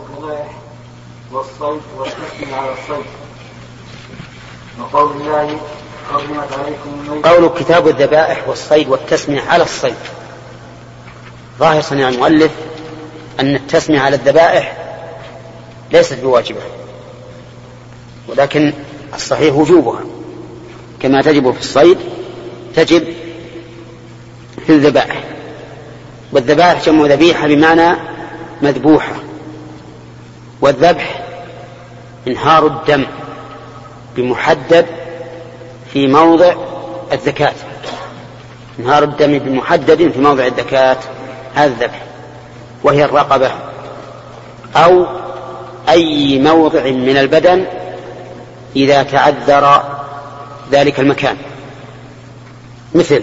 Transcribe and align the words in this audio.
الذبائح 0.00 0.52
والصيد 1.32 1.82
والحكم 1.98 2.54
على 2.54 2.72
الصيد 2.72 3.06
وقول 4.80 5.12
الله 5.12 5.58
عليكم 6.12 7.22
قول 7.22 7.50
كتاب 7.60 7.88
الذبائح 7.88 8.48
والصيد 8.48 8.88
والتسمية 8.88 9.40
على 9.40 9.62
الصيد. 9.62 9.94
ظاهر 11.58 11.82
صنيع 11.82 12.08
المؤلف 12.08 12.52
أن 13.40 13.54
التسمية 13.54 14.00
على 14.00 14.16
الذبائح 14.16 14.76
ليست 15.92 16.20
بواجبة 16.20 16.60
ولكن 18.28 18.72
الصحيح 19.14 19.54
وجوبها. 19.54 20.00
كما 21.00 21.22
تجب 21.22 21.50
في 21.52 21.60
الصيد 21.60 21.98
تجب 22.74 23.14
في 24.66 24.72
الذبائح. 24.72 25.24
والذبائح 26.32 26.84
جمع 26.84 27.06
ذبيحة 27.06 27.46
بمعنى 27.46 27.98
مذبوحة. 28.62 29.27
والذبح 30.60 31.20
إنهار 32.28 32.66
الدم 32.66 33.06
بمحدد 34.16 34.86
في 35.92 36.06
موضع 36.06 36.54
الزكاة. 37.12 37.52
إنهار 38.78 39.02
الدم 39.02 39.38
بمحدد 39.38 40.10
في 40.12 40.20
موضع 40.20 40.46
الزكاة 40.46 40.96
هذا 41.54 41.66
الذبح 41.66 42.02
وهي 42.84 43.04
الرقبة 43.04 43.50
أو 44.76 45.06
أي 45.88 46.38
موضع 46.38 46.82
من 46.82 47.16
البدن 47.16 47.64
إذا 48.76 49.02
تعذر 49.02 49.82
ذلك 50.72 51.00
المكان. 51.00 51.36
مثل 52.94 53.22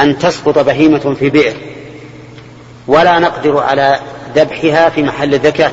أن 0.00 0.18
تسقط 0.18 0.58
بهيمة 0.58 1.14
في 1.18 1.30
بئر 1.30 1.54
ولا 2.86 3.18
نقدر 3.18 3.58
على 3.58 4.00
ذبحها 4.34 4.88
في 4.88 5.02
محل 5.02 5.34
الزكاة. 5.34 5.72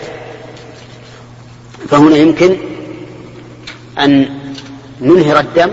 فهنا 1.89 2.17
يمكن 2.17 2.57
أن 3.99 4.29
ننهر 5.01 5.40
الدم 5.40 5.71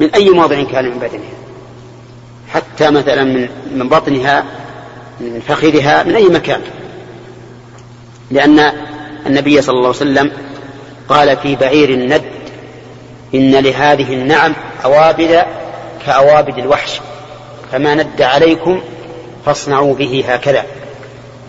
من 0.00 0.10
أي 0.14 0.30
موضع 0.30 0.62
كان 0.62 0.84
من 0.84 0.98
بدنها. 0.98 1.38
حتى 2.48 2.90
مثلا 2.90 3.24
من 3.24 3.48
من 3.74 3.88
بطنها 3.88 4.44
من 5.20 5.40
فخذها 5.48 6.02
من 6.02 6.14
أي 6.14 6.28
مكان. 6.28 6.60
لأن 8.30 8.72
النبي 9.26 9.62
صلى 9.62 9.72
الله 9.74 9.86
عليه 9.86 9.96
وسلم 9.96 10.32
قال 11.08 11.36
في 11.36 11.56
بعير 11.56 11.90
الند 11.90 12.22
إن 13.34 13.50
لهذه 13.50 14.14
النعم 14.14 14.54
أوابد 14.84 15.42
كأوابد 16.06 16.58
الوحش. 16.58 17.00
فما 17.72 17.94
ند 17.94 18.22
عليكم 18.22 18.80
فاصنعوا 19.46 19.94
به 19.94 20.24
هكذا. 20.28 20.64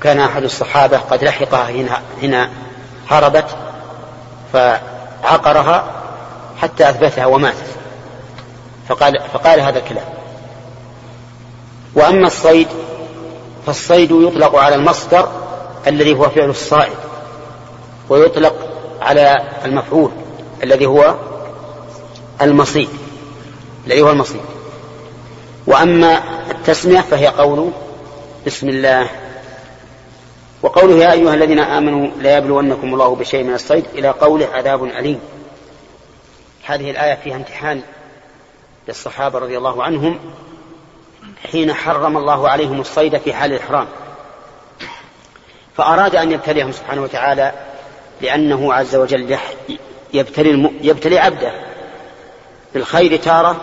كان 0.02 0.20
أحد 0.20 0.44
الصحابة 0.44 0.98
قد 0.98 1.24
لحقها 1.24 1.70
هنا, 1.70 2.02
هنا 2.22 2.50
هربت 3.10 3.46
فعقرها 4.54 5.84
حتى 6.62 6.90
أثبتها 6.90 7.26
وماتت. 7.26 7.66
فقال, 8.90 9.22
فقال 9.34 9.60
هذا 9.60 9.80
الكلام. 9.80 10.06
وأما 11.96 12.28
الصيد 12.28 12.68
فالصيد 13.66 14.12
يطلق 14.12 14.56
على 14.56 14.76
المصدر 14.76 15.30
الذي 15.88 16.14
هو 16.14 16.30
فعل 16.30 16.50
الصائد 16.50 16.98
ويطلق 18.10 18.56
على 19.02 19.38
المفعول 19.66 20.12
الذي 20.64 20.86
هو 20.86 21.16
المصيد 22.42 22.90
الذي 23.88 24.02
هو 24.02 24.10
المصيد. 24.12 24.42
وأما 25.68 26.22
التسمية 26.52 27.02
فهي 27.02 27.28
قول 27.28 27.72
بسم 28.46 28.70
الله 28.70 29.08
وقوله 30.62 30.96
يا 30.96 31.12
أيها 31.12 31.34
الذين 31.34 31.60
آمنوا 31.60 32.08
لا 32.18 32.38
يبلونكم 32.38 32.94
الله 32.94 33.16
بشيء 33.16 33.44
من 33.44 33.54
الصيد 33.54 33.86
إلى 33.96 34.10
قوله 34.10 34.48
عذاب 34.48 34.84
أليم. 34.84 35.20
هذه 36.66 36.92
الآية 36.92 37.16
فيها 37.16 37.36
امتحان 37.36 37.82
للصحابة 38.88 39.40
رضي 39.40 39.58
الله 39.58 39.84
عنهم 39.84 40.20
حين 41.52 41.74
حرم 41.74 42.18
الله 42.18 42.50
عليهم 42.50 42.82
الصيد 42.82 43.18
في 43.18 43.34
حال 43.34 43.54
الإحرام. 43.54 43.88
فأراد 45.78 46.16
أن 46.16 46.32
يبتليهم 46.32 46.72
سبحانه 46.72 47.02
وتعالى 47.02 47.54
لأنه 48.22 48.74
عز 48.74 48.96
وجل 48.96 49.38
يبتلي, 50.14 50.52
الم... 50.52 50.80
يبتلي 50.82 51.20
عبده 51.20 51.54
بالخير 52.74 53.16
تارة 53.16 53.56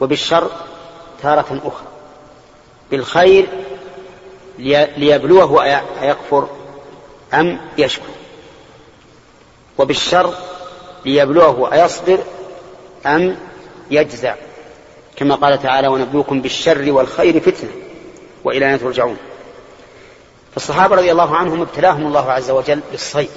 وبالشر 0.00 0.50
تارة 1.22 1.60
أخرى. 1.64 1.86
بالخير 2.90 3.48
ليبلوه 4.96 5.64
أيكفر 6.02 6.48
أم 7.34 7.60
يشكر 7.78 8.08
وبالشر 9.78 10.34
ليبلوه 11.04 11.72
أيصبر 11.72 12.18
أم 13.06 13.36
يجزع. 13.90 14.34
كما 15.16 15.34
قال 15.34 15.62
تعالى 15.62 15.88
ونبلوكم 15.88 16.42
بالشر 16.42 16.92
والخير 16.92 17.40
فتنة 17.40 17.70
وإلى 18.44 18.78
ترجعون. 18.78 19.16
فالصحابة 20.54 20.96
رضي 20.96 21.12
الله 21.12 21.36
عنهم 21.36 21.60
ابتلاهم 21.60 22.06
الله 22.06 22.32
عز 22.32 22.50
وجل 22.50 22.80
بالصيد 22.90 23.30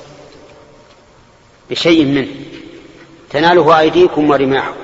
بشيء 1.69 2.06
منه. 2.06 2.28
تناله 3.30 3.80
أيديكم 3.80 4.30
ورماحكم. 4.30 4.75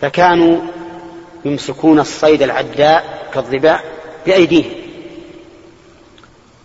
فكانوا 0.00 0.60
يمسكون 1.44 2.00
الصيد 2.00 2.42
العداء 2.42 3.28
كالظباء 3.34 3.99
بأيديهم 4.26 4.72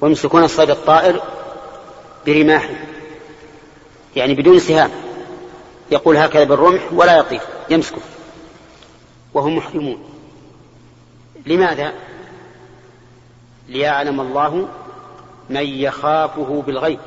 ويمسكون 0.02 0.44
الصيد 0.44 0.70
الطائر 0.70 1.22
برماحهم 2.26 2.78
يعني 4.16 4.34
بدون 4.34 4.60
سهام. 4.60 4.92
يقول 5.92 6.18
هكذا 6.18 6.44
بالرمح 6.44 6.82
ولا 6.94 7.18
يطير 7.18 7.42
يمسكه 7.70 8.02
وهم 9.34 9.56
محرمون. 9.56 10.10
لماذا؟ 11.46 11.94
ليعلم 13.68 14.22
الله 14.22 14.68
من 15.50 15.64
يخافه 15.66 16.64
بالغيب. 16.68 17.00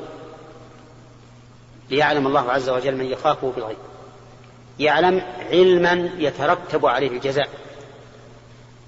ليعلم 1.89 2.27
الله 2.27 2.51
عز 2.51 2.69
وجل 2.69 2.95
من 2.95 3.05
يخافه 3.05 3.51
بالغيب. 3.55 3.77
يعلم 4.79 5.21
علما 5.51 6.09
يترتب 6.17 6.85
عليه 6.85 7.07
الجزاء. 7.07 7.49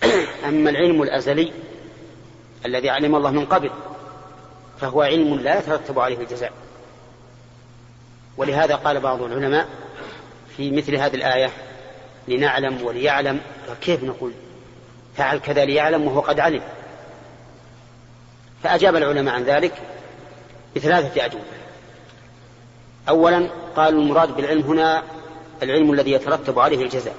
أما 0.48 0.70
العلم 0.70 1.02
الأزلي 1.02 1.52
الذي 2.66 2.90
علم 2.90 3.16
الله 3.16 3.32
من 3.32 3.46
قبل 3.46 3.72
فهو 4.80 5.02
علم 5.02 5.36
لا 5.36 5.60
يترتب 5.60 6.00
عليه 6.00 6.18
الجزاء. 6.18 6.52
ولهذا 8.38 8.76
قال 8.76 9.00
بعض 9.00 9.22
العلماء 9.22 9.68
في 10.58 10.72
مثل 10.72 10.96
هذه 10.96 11.16
الآية 11.16 11.50
لنعلم 12.28 12.82
وليعلم. 12.84 13.42
فكيف 13.68 14.04
نقول؟ 14.04 14.32
فعل 15.18 15.38
كذا 15.38 15.66
ليعلم 15.66 16.08
وهو 16.08 16.20
قد 16.20 16.40
علم. 16.40 16.62
فأجاب 18.64 18.96
العلماء 18.96 19.36
عن 19.36 19.44
ذلك 19.44 19.74
بثلاثة 20.76 21.26
أجوبة. 21.26 21.44
أولا 23.10 23.48
قالوا 23.76 24.02
المراد 24.02 24.36
بالعلم 24.36 24.62
هنا 24.62 25.04
العلم 25.64 25.94
الذي 25.94 26.12
يترتب 26.12 26.60
عليه 26.60 26.84
الجزاء. 26.84 27.16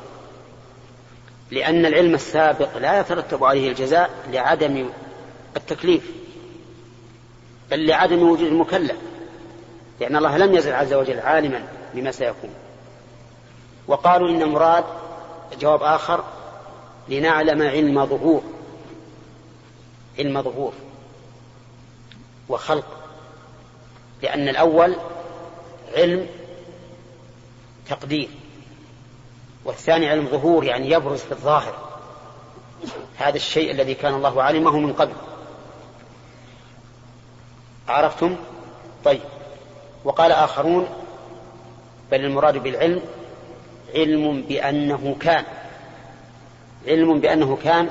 لأن 1.52 1.86
العلم 1.86 2.14
السابق 2.14 2.76
لا 2.76 3.00
يترتب 3.00 3.44
عليه 3.44 3.68
الجزاء 3.68 4.10
لعدم 4.30 4.90
التكليف 5.56 6.10
بل 7.70 7.86
لعدم 7.86 8.22
وجود 8.22 8.46
المكلف 8.46 8.96
لأن 10.00 10.16
الله 10.16 10.38
لم 10.38 10.54
يزل 10.54 10.72
عز 10.72 10.92
وجل 10.92 11.20
عالما 11.20 11.68
بما 11.94 12.10
سيكون. 12.10 12.50
وقالوا 13.86 14.28
إن 14.28 14.48
مراد 14.48 14.84
جواب 15.60 15.82
آخر 15.82 16.24
لنعلم 17.08 17.62
علم 17.62 18.06
ظهور 18.06 18.42
علم 20.18 20.42
ظهور 20.42 20.72
وخلق 22.48 22.86
لأن 24.22 24.48
الأول 24.48 24.96
علم 25.96 26.26
تقدير. 27.88 28.28
والثاني 29.64 30.08
علم 30.08 30.26
ظهور 30.26 30.64
يعني 30.64 30.90
يبرز 30.90 31.20
في 31.20 31.32
الظاهر. 31.32 31.74
هذا 33.16 33.36
الشيء 33.36 33.70
الذي 33.70 33.94
كان 33.94 34.14
الله 34.14 34.42
علمه 34.42 34.78
من 34.78 34.92
قبل. 34.92 35.12
عرفتم؟ 37.88 38.36
طيب. 39.04 39.20
وقال 40.04 40.32
آخرون 40.32 40.88
بل 42.10 42.24
المراد 42.24 42.58
بالعلم 42.58 43.02
علم 43.94 44.42
بأنه 44.42 45.16
كان. 45.20 45.44
علم 46.86 47.20
بأنه 47.20 47.58
كان 47.64 47.88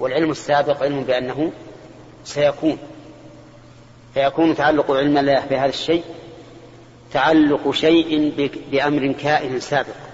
والعلم 0.00 0.30
السابق 0.30 0.82
علم 0.82 1.02
بأنه 1.04 1.52
سيكون. 2.24 2.78
فيكون 4.14 4.54
تعلق 4.54 4.90
علم 4.90 5.18
الله 5.18 5.46
بهذا 5.46 5.68
الشيء 5.68 6.04
تعلق 7.12 7.70
شيء 7.70 8.32
بأمر 8.70 9.12
كائن 9.12 9.60
سابق. 9.60 10.07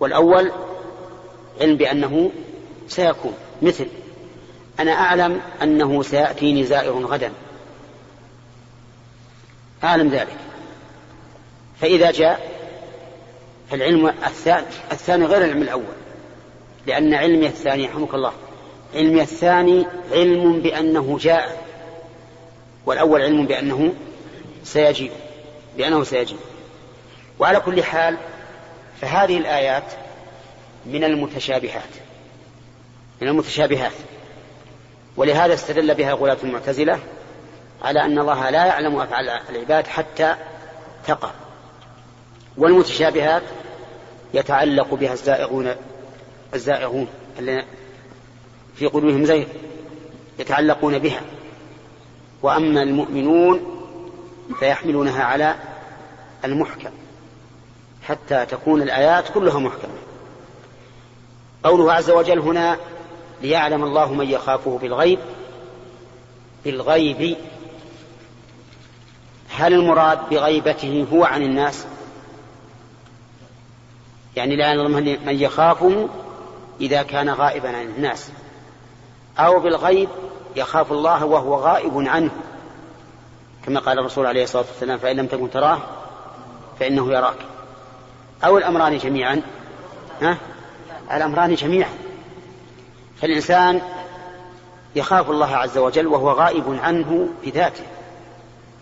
والأول 0.00 0.52
علم 1.60 1.76
بأنه 1.76 2.30
سيكون 2.88 3.34
مثل 3.62 3.86
أنا 4.80 4.92
أعلم 4.92 5.40
أنه 5.62 6.02
سيأتيني 6.02 6.64
زائر 6.64 6.92
غدا. 6.92 7.32
أعلم 9.84 10.08
ذلك. 10.08 10.36
فإذا 11.80 12.10
جاء 12.10 12.50
فالعلم 13.70 14.06
الثاني, 14.06 14.66
الثاني 14.92 15.24
غير 15.24 15.44
العلم 15.44 15.62
الأول 15.62 15.94
لأن 16.86 17.14
علمي 17.14 17.46
الثاني 17.46 17.82
يرحمك 17.84 18.14
الله 18.14 18.32
علمي 18.94 19.22
الثاني 19.22 19.86
علم 20.12 20.60
بأنه 20.60 21.18
جاء 21.20 21.64
والأول 22.86 23.22
علم 23.22 23.46
بأنه 23.46 23.94
سيجيء 24.64 25.10
بأنه 25.76 26.04
سيجيء. 26.04 26.38
وعلى 27.38 27.60
كل 27.60 27.82
حال 27.82 28.16
فهذه 29.00 29.38
الآيات 29.38 29.84
من 30.86 31.04
المتشابهات 31.04 31.90
من 33.22 33.28
المتشابهات. 33.28 33.92
ولهذا 35.16 35.54
استدل 35.54 35.94
بها 35.94 36.12
غلاة 36.12 36.36
المعتزلة 36.44 36.98
على 37.82 38.04
أن 38.04 38.18
الله 38.18 38.50
لا 38.50 38.66
يعلم 38.66 38.96
أفعال 38.96 39.28
العباد 39.28 39.86
حتى 39.86 40.36
تقع. 41.06 41.30
والمتشابهات 42.56 43.42
يتعلق 44.34 44.94
بها 44.94 45.12
الزائغون 45.12 45.74
الزائغون 46.54 47.08
الذين 47.38 47.64
في 48.74 48.86
قلوبهم 48.86 49.24
زيغ 49.24 49.46
يتعلقون 50.38 50.98
بها. 50.98 51.20
وأما 52.42 52.82
المؤمنون 52.82 53.60
فيحملونها 54.60 55.24
على 55.24 55.54
المحكم. 56.44 56.90
حتى 58.06 58.46
تكون 58.46 58.82
الآيات 58.82 59.32
كلها 59.34 59.58
محكمة. 59.58 59.94
قوله 61.64 61.92
عز 61.92 62.10
وجل 62.10 62.38
هنا 62.38 62.78
ليعلم 63.42 63.84
الله 63.84 64.12
من 64.12 64.30
يخافه 64.30 64.78
بالغيب 64.78 65.18
بالغيب 66.64 67.36
هل 69.50 69.72
المراد 69.72 70.18
بغيبته 70.30 71.06
هو 71.12 71.24
عن 71.24 71.42
الناس؟ 71.42 71.86
يعني 74.36 74.56
لا 74.56 74.66
يعلم 74.66 74.90
من 75.26 75.40
يخافه 75.40 76.08
إذا 76.80 77.02
كان 77.02 77.30
غائبا 77.30 77.68
عن 77.68 77.86
الناس. 77.96 78.30
أو 79.38 79.60
بالغيب 79.60 80.08
يخاف 80.56 80.92
الله 80.92 81.24
وهو 81.24 81.54
غائب 81.54 81.92
عنه. 82.08 82.30
كما 83.66 83.80
قال 83.80 83.98
الرسول 83.98 84.26
عليه 84.26 84.42
الصلاة 84.42 84.64
والسلام 84.72 84.98
فإن 84.98 85.16
لم 85.16 85.26
تكن 85.26 85.50
تراه 85.50 85.78
فإنه 86.80 87.12
يراك. 87.12 87.55
أو 88.44 88.58
الأمران 88.58 88.98
جميعا. 88.98 89.42
ها؟ 90.22 90.38
الأمران 91.12 91.54
جميعا. 91.54 91.90
فالإنسان 93.20 93.80
يخاف 94.96 95.30
الله 95.30 95.56
عز 95.56 95.78
وجل 95.78 96.06
وهو 96.06 96.30
غائب 96.30 96.78
عنه 96.82 97.28
بذاته 97.44 97.84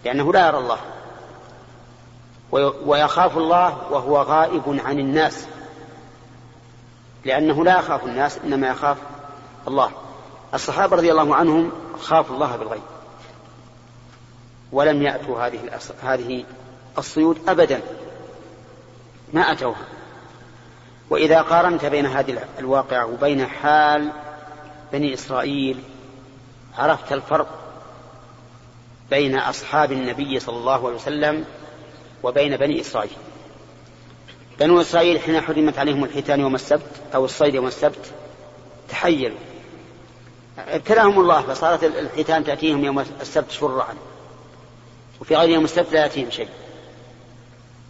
لأنه 0.04 0.32
لا 0.32 0.46
يرى 0.48 0.58
الله. 0.58 0.78
ويخاف 2.86 3.36
الله 3.36 3.92
وهو 3.92 4.22
غائب 4.22 4.80
عن 4.84 4.98
الناس 4.98 5.46
لأنه 7.24 7.64
لا 7.64 7.78
يخاف 7.78 8.04
الناس 8.04 8.38
إنما 8.44 8.68
يخاف 8.68 8.96
الله. 9.68 9.90
الصحابة 10.54 10.96
رضي 10.96 11.12
الله 11.12 11.34
عنهم 11.34 11.72
خافوا 12.00 12.34
الله 12.34 12.56
بالغيب 12.56 12.82
ولم 14.72 15.02
يأتوا 15.02 15.46
هذه 15.46 15.60
هذه 16.02 16.44
الصيود 16.98 17.38
أبدا. 17.48 17.80
ما 19.34 19.52
أتوها. 19.52 19.84
وإذا 21.10 21.40
قارنت 21.40 21.84
بين 21.84 22.06
هذه 22.06 22.38
الواقعة 22.58 23.06
وبين 23.06 23.46
حال 23.46 24.10
بني 24.92 25.14
إسرائيل 25.14 25.82
عرفت 26.78 27.12
الفرق 27.12 27.48
بين 29.10 29.38
أصحاب 29.38 29.92
النبي 29.92 30.40
صلى 30.40 30.56
الله 30.56 30.86
عليه 30.86 30.96
وسلم 30.96 31.44
وبين 32.22 32.56
بني 32.56 32.80
إسرائيل. 32.80 33.16
بنو 34.60 34.80
إسرائيل 34.80 35.20
حين 35.20 35.40
حرمت 35.40 35.78
عليهم 35.78 36.04
الحيتان 36.04 36.40
يوم 36.40 36.54
السبت 36.54 36.90
أو 37.14 37.24
الصيد 37.24 37.54
يوم 37.54 37.66
السبت 37.66 38.12
تحيلوا 38.88 39.38
ابتلاهم 40.58 41.20
الله 41.20 41.42
فصارت 41.42 41.84
الحيتان 41.84 42.44
تأتيهم 42.44 42.84
يوم 42.84 42.98
السبت 43.20 43.50
شرعا. 43.50 43.94
وفي 45.20 45.36
غير 45.36 45.48
يوم 45.48 45.64
السبت 45.64 45.92
لا 45.92 46.00
يأتيهم 46.00 46.30
شيء. 46.30 46.48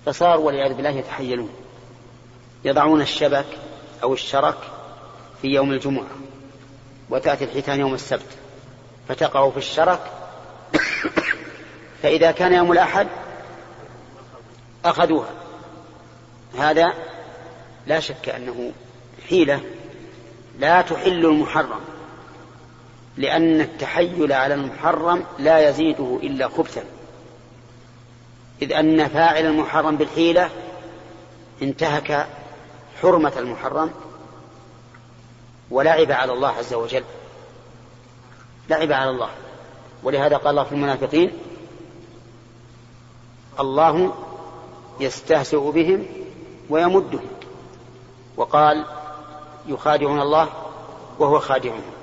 فصاروا 0.07 0.47
والعياذ 0.47 0.75
بالله 0.75 0.91
يتحيلون. 0.91 1.51
يضعون 2.65 3.01
الشبك 3.01 3.47
أو 4.03 4.15
الشرك 4.15 4.59
في 5.43 5.49
يوم 5.49 5.73
الجمعة 5.73 6.07
وتأتي 7.11 7.45
الحيتان 7.45 7.81
يوم 7.81 7.95
السبت. 7.95 8.37
فتقع 9.09 9.51
في 9.51 9.57
الشرك. 9.57 10.01
فإذا 12.03 12.31
كان 12.31 12.53
يوم 12.53 12.73
الأحد 12.73 13.09
أخذوها. 14.85 15.31
هذا 16.59 16.93
لا 17.87 18.01
شك 18.01 18.29
أنه 18.29 18.73
حيلة 19.29 19.61
لا 20.59 20.83
تحل 20.83 21.27
المحرم 21.27 21.81
لأن 23.17 23.61
التحيل 23.61 24.33
على 24.33 24.55
المحرم 24.55 25.25
لا 25.39 25.69
يزيده 25.69 26.19
إلا 26.23 26.49
خبثا. 26.49 26.85
إذ 28.65 28.73
أن 28.73 29.09
فاعل 29.09 29.47
المحرم 29.47 29.97
بالحيلة 29.97 30.51
انتهك 31.63 32.27
حرمة 33.03 33.33
المحرم 33.37 33.91
ولعب 35.71 36.13
على 36.13 36.33
الله 36.33 36.49
عز 36.49 36.75
وجل. 36.75 37.05
لعب 38.71 38.93
على 38.93 39.11
الله. 39.11 39.29
ولهذا 40.03 40.37
قال 40.37 40.51
الله 40.51 40.65
في 40.65 40.73
المنافقين 40.73 41.33
الله 43.61 44.15
يستهزئ 45.01 45.71
بهم 45.71 46.07
ويمدهم. 46.71 47.29
وقال 48.37 48.85
يخادعون 49.67 50.21
الله 50.21 50.49
وهو 51.19 51.39
خادعهم. 51.39 51.94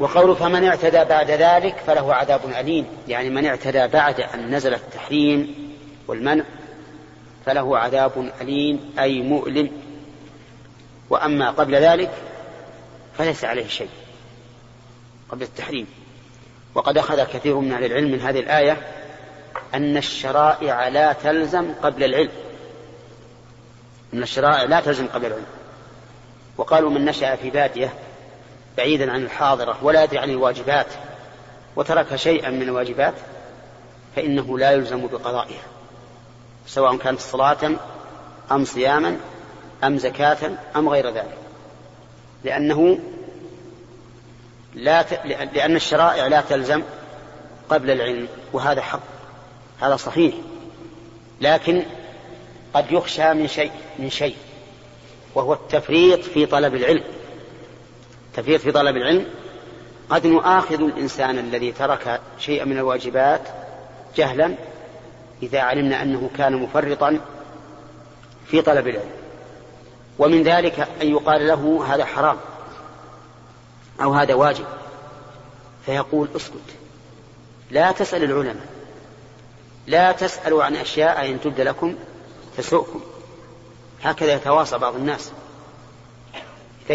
وقول 0.00 0.36
فمن 0.36 0.64
اعتدى 0.64 1.04
بعد 1.04 1.30
ذلك 1.30 1.76
فله 1.86 2.14
عذاب 2.14 2.40
أليم. 2.58 2.86
يعني 3.08 3.30
من 3.30 3.46
اعتدى 3.46 3.86
بعد 3.86 4.20
أن 4.20 4.54
نزل 4.54 4.74
التحريم 4.74 5.54
والمنع 6.08 6.44
فله 7.46 7.78
عذاب 7.78 8.32
أليم 8.40 8.94
أي 8.98 9.22
مؤلم. 9.22 9.70
وأما 11.10 11.50
قبل 11.50 11.74
ذلك 11.74 12.10
فليس 13.18 13.44
عليه 13.44 13.68
شيء 13.68 13.88
قبل 15.28 15.42
التحريم. 15.42 15.86
وقد 16.74 16.98
أخذ 16.98 17.24
كثير 17.24 17.56
من 17.56 17.72
أهل 17.72 17.84
العلم 17.84 18.10
من 18.10 18.20
هذه 18.20 18.40
الآية 18.40 18.76
أن 19.74 19.96
الشرائع 19.96 20.88
لا 20.88 21.12
تلزم 21.12 21.72
قبل 21.82 22.04
العلم. 22.04 22.32
أن 24.14 24.22
الشرائع 24.22 24.62
لا 24.62 24.80
تلزم 24.80 25.06
قبل 25.06 25.26
العلم. 25.26 25.46
وقالوا 26.56 26.90
من 26.90 27.04
نشأ 27.04 27.36
في 27.36 27.50
بادية 27.50 27.92
بعيدا 28.76 29.12
عن 29.12 29.22
الحاضرة 29.22 29.78
ولا 29.82 30.04
يدري 30.04 30.18
عن 30.18 30.30
الواجبات 30.30 30.86
وترك 31.76 32.16
شيئا 32.16 32.50
من 32.50 32.62
الواجبات 32.62 33.14
فإنه 34.16 34.58
لا 34.58 34.70
يلزم 34.70 35.06
بقضائها 35.06 35.62
سواء 36.66 36.96
كانت 36.96 37.20
صلاة 37.20 37.70
أم 38.52 38.64
صياما 38.64 39.16
أم 39.84 39.98
زكاة 39.98 40.50
أم 40.76 40.88
غير 40.88 41.10
ذلك 41.10 41.38
لأنه 42.44 42.98
لا 44.74 45.02
ت... 45.02 45.26
لأن 45.54 45.76
الشرائع 45.76 46.26
لا 46.26 46.40
تلزم 46.40 46.82
قبل 47.70 47.90
العلم 47.90 48.28
وهذا 48.52 48.82
حق 48.82 49.00
هذا 49.80 49.96
صحيح 49.96 50.34
لكن 51.40 51.82
قد 52.74 52.92
يخشى 52.92 53.34
من 53.34 53.48
شيء 53.48 53.72
من 53.98 54.10
شيء 54.10 54.36
وهو 55.34 55.52
التفريط 55.52 56.20
في 56.24 56.46
طلب 56.46 56.74
العلم. 56.74 57.04
التفريط 58.30 58.60
في 58.60 58.72
طلب 58.72 58.96
العلم 58.96 59.26
قد 60.10 60.26
نؤاخذ 60.26 60.82
الإنسان 60.82 61.38
الذي 61.38 61.72
ترك 61.72 62.20
شيئا 62.38 62.64
من 62.64 62.78
الواجبات 62.78 63.40
جهلا 64.16 64.54
إذا 65.42 65.60
علمنا 65.60 66.02
أنه 66.02 66.30
كان 66.36 66.56
مفرطا 66.56 67.20
في 68.46 68.62
طلب 68.62 68.88
العلم. 68.88 69.10
ومن 70.18 70.42
ذلك 70.42 70.88
أن 71.02 71.08
يقال 71.10 71.46
له 71.46 71.84
هذا 71.88 72.04
حرام 72.04 72.36
أو 74.02 74.12
هذا 74.12 74.34
واجب. 74.34 74.64
فيقول 75.86 76.28
اسكت. 76.36 76.54
لا 77.70 77.92
تسأل 77.92 78.24
العلماء. 78.24 78.66
لا 79.86 80.12
تسألوا 80.12 80.64
عن 80.64 80.76
أشياء 80.76 81.30
إن 81.30 81.40
تبد 81.40 81.60
لكم 81.60 81.94
تسؤكم 82.56 83.00
هكذا 84.02 84.34
يتواصى 84.34 84.78
بعض 84.78 84.94
الناس. 84.94 85.32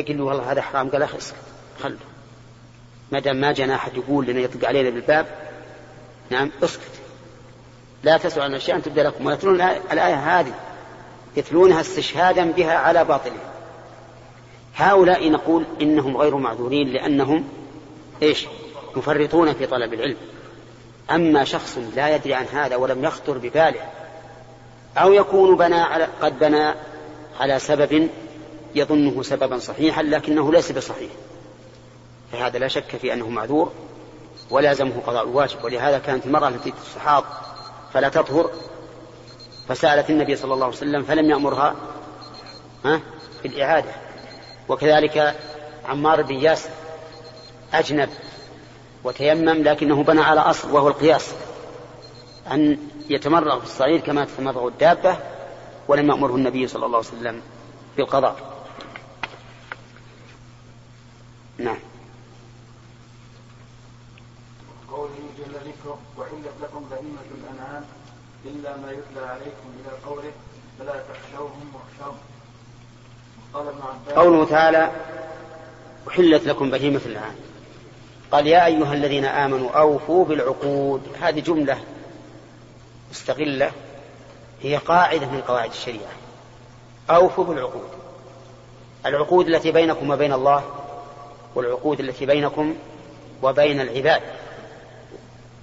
قل 0.01 0.17
له 0.17 0.23
والله 0.23 0.51
هذا 0.51 0.61
حرام. 0.61 0.89
قال 0.89 1.03
أخي 1.03 1.17
اسكت 1.17 1.37
خله 1.83 1.97
ما 3.11 3.19
دام 3.19 3.35
ما 3.35 3.51
جانا 3.51 3.75
أحد 3.75 3.97
يقول 3.97 4.25
لنا 4.25 4.39
يطق 4.39 4.67
علينا 4.67 4.89
بالباب 4.89 5.25
نعم 6.29 6.51
اسكت. 6.63 6.91
لا 8.03 8.17
تسأل 8.17 8.41
عن 8.41 8.53
أشياء 8.53 8.79
تبدأ 8.79 9.03
لكم. 9.03 9.25
ويتلون 9.25 9.61
الآية 9.91 10.39
هذه 10.39 10.53
يتلونها 11.37 11.81
استشهادا 11.81 12.51
بها 12.51 12.73
على 12.77 13.05
باطلها. 13.05 13.53
هؤلاء 14.75 15.31
نقول 15.31 15.65
إنهم 15.81 16.17
غير 16.17 16.35
معذورين 16.35 16.87
لأنهم 16.87 17.47
إيش؟ 18.21 18.47
مفرطون 18.95 19.53
في 19.53 19.65
طلب 19.65 19.93
العلم. 19.93 20.17
أما 21.11 21.43
شخص 21.43 21.77
لا 21.95 22.15
يدري 22.15 22.33
عن 22.33 22.45
هذا 22.45 22.75
ولم 22.75 23.03
يخطر 23.03 23.37
بباله 23.37 23.81
أو 24.97 25.13
يكون 25.13 25.57
بنى 25.57 25.75
على 25.75 26.07
قد 26.21 26.39
بنى 26.39 26.73
على 27.39 27.59
سبب 27.59 28.09
يظنه 28.75 29.23
سببا 29.23 29.57
صحيحا 29.57 30.03
لكنه 30.03 30.51
ليس 30.51 30.71
بصحيح. 30.71 31.11
فهذا 32.31 32.59
لا 32.59 32.67
شك 32.67 32.97
في 33.01 33.13
أنه 33.13 33.29
معذور 33.29 33.71
ولازمه 34.49 35.01
قضاء 35.07 35.23
الواجب. 35.23 35.63
ولهذا 35.63 35.99
كانت 35.99 36.25
المرأة 36.25 36.47
التي 36.47 36.71
تستحاض 36.71 37.23
فلا 37.93 38.09
تطهر 38.09 38.49
فسألت 39.67 40.09
النبي 40.09 40.35
صلى 40.35 40.53
الله 40.53 40.65
عليه 40.65 40.75
وسلم 40.75 41.03
فلم 41.03 41.29
يأمرها 41.29 41.75
ها 42.85 42.99
بالإعادة. 43.43 43.91
وكذلك 44.69 45.35
عمار 45.85 46.21
بن 46.21 46.35
ياسر 46.35 46.69
أجنب 47.73 48.09
وتيمم 49.03 49.63
لكنه 49.63 50.03
بنى 50.03 50.21
على 50.21 50.41
أصل 50.41 50.71
وهو 50.71 50.87
القياس 50.87 51.33
أن 52.51 52.77
يتمرغ 53.09 53.59
في 53.59 53.65
الصعيد 53.65 54.01
كما 54.01 54.25
تتمرغ 54.25 54.67
الدابة 54.67 55.17
ولم 55.87 56.09
يأمره 56.09 56.35
النبي 56.35 56.67
صلى 56.67 56.85
الله 56.85 56.97
عليه 56.97 57.07
وسلم 57.07 57.41
بالقضاء. 57.97 58.54
نعم. 61.57 61.77
قوله 64.91 65.09
جل 65.37 65.53
ذكره 65.53 65.99
وحلت 66.17 66.53
لكم 66.61 66.85
بهيمة 66.91 67.25
الأنعام 67.31 67.85
إلا 68.45 68.77
ما 68.77 68.91
يتلى 68.91 69.25
عليكم 69.25 69.69
إلى 69.79 69.97
قوله 70.05 70.31
فلا 70.79 70.93
تخشوهم 70.93 71.73
واخشوهم. 71.73 72.17
قال 73.53 73.67
ابن 73.67 73.81
عباس 73.81 74.15
قوله 74.15 74.45
تعالى 74.45 74.91
أحلت 76.07 76.43
لكم 76.43 76.71
بهيمة 76.71 77.01
الأنعام. 77.05 77.35
قال 78.31 78.47
يا 78.47 78.65
أيها 78.65 78.93
الذين 78.93 79.25
آمنوا 79.25 79.71
أوفوا 79.71 80.25
بالعقود. 80.25 81.01
هذه 81.21 81.39
جملة 81.39 81.83
مستغلة 83.11 83.71
هي 84.61 84.77
قاعدة 84.77 85.25
من 85.25 85.41
قواعد 85.41 85.69
الشريعة. 85.69 86.11
أوفوا 87.09 87.43
بالعقود. 87.43 87.89
العقود 89.05 89.47
التي 89.47 89.71
بينكم 89.71 90.09
وبين 90.09 90.33
الله 90.33 90.63
والعقود 91.55 91.99
التي 91.99 92.25
بينكم 92.25 92.75
وبين 93.43 93.81
العباد. 93.81 94.21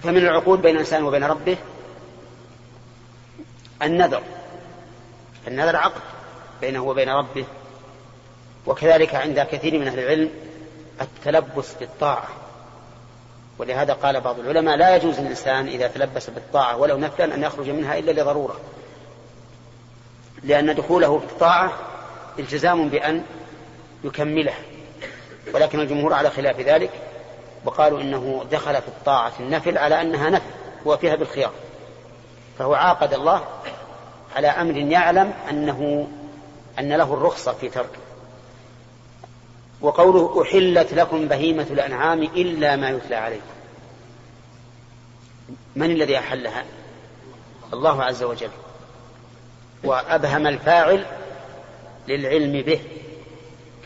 فمن 0.03 0.17
العقود 0.17 0.61
بين 0.61 0.75
الإنسان 0.75 1.03
وبين 1.03 1.23
ربه 1.23 1.57
النذر. 3.81 4.21
النذر 5.47 5.75
عقد 5.75 6.01
بينه 6.61 6.83
وبين 6.83 7.09
ربه. 7.09 7.45
وكذلك 8.65 9.15
عند 9.15 9.39
كثير 9.39 9.79
من 9.79 9.87
أهل 9.87 9.99
العلم 9.99 10.29
التلبس 11.01 11.73
بالطاعة. 11.79 12.27
ولهذا 13.57 13.93
قال 13.93 14.21
بعض 14.21 14.39
العلماء 14.39 14.77
لا 14.77 14.95
يجوز 14.95 15.19
للإنسان 15.19 15.67
إذا 15.67 15.87
تلبس 15.87 16.29
بالطاعة 16.29 16.77
ولو 16.77 16.97
نفلا 16.97 17.35
أن 17.35 17.43
يخرج 17.43 17.69
منها 17.69 17.99
إلا 17.99 18.21
لضرورة. 18.21 18.59
لأن 20.43 20.75
دخوله 20.75 21.19
في 21.19 21.25
الطاعة 21.25 21.73
إلتزام 22.39 22.89
بأن 22.89 23.23
يكمله 24.03 24.53
ولكن 25.53 25.79
الجمهور 25.79 26.13
على 26.13 26.29
خلاف 26.29 26.59
ذلك 26.59 26.91
وقالوا 27.65 28.01
إنه 28.01 28.45
دخل 28.51 28.81
في 28.81 28.87
الطاعة 28.87 29.33
النفل 29.39 29.77
على 29.77 30.01
أنها 30.01 30.29
نفل 30.29 30.49
هو 30.87 30.97
فيها 30.97 31.15
بالخيار. 31.15 31.51
فهو 32.59 32.73
عاقد 32.73 33.13
الله 33.13 33.43
على 34.35 34.47
أمر 34.47 34.77
يعلم 34.77 35.33
أنه 35.49 36.07
أن 36.79 36.93
له 36.93 37.13
الرخصة 37.13 37.53
في 37.53 37.69
تركه. 37.69 37.99
وقوله 39.81 40.43
أحلت 40.43 40.93
لكم 40.93 41.27
بهيمة 41.27 41.67
الأنعام 41.71 42.23
إلا 42.23 42.75
ما 42.75 42.89
يتلى 42.89 43.15
عليكم. 43.15 43.53
من 45.75 45.91
الذي 45.91 46.17
أحلها؟ 46.17 46.65
الله 47.73 48.03
عز 48.03 48.23
وجل. 48.23 48.49
وأبهم 49.83 50.47
الفاعل 50.47 51.05
للعلم 52.07 52.61
به. 52.61 52.81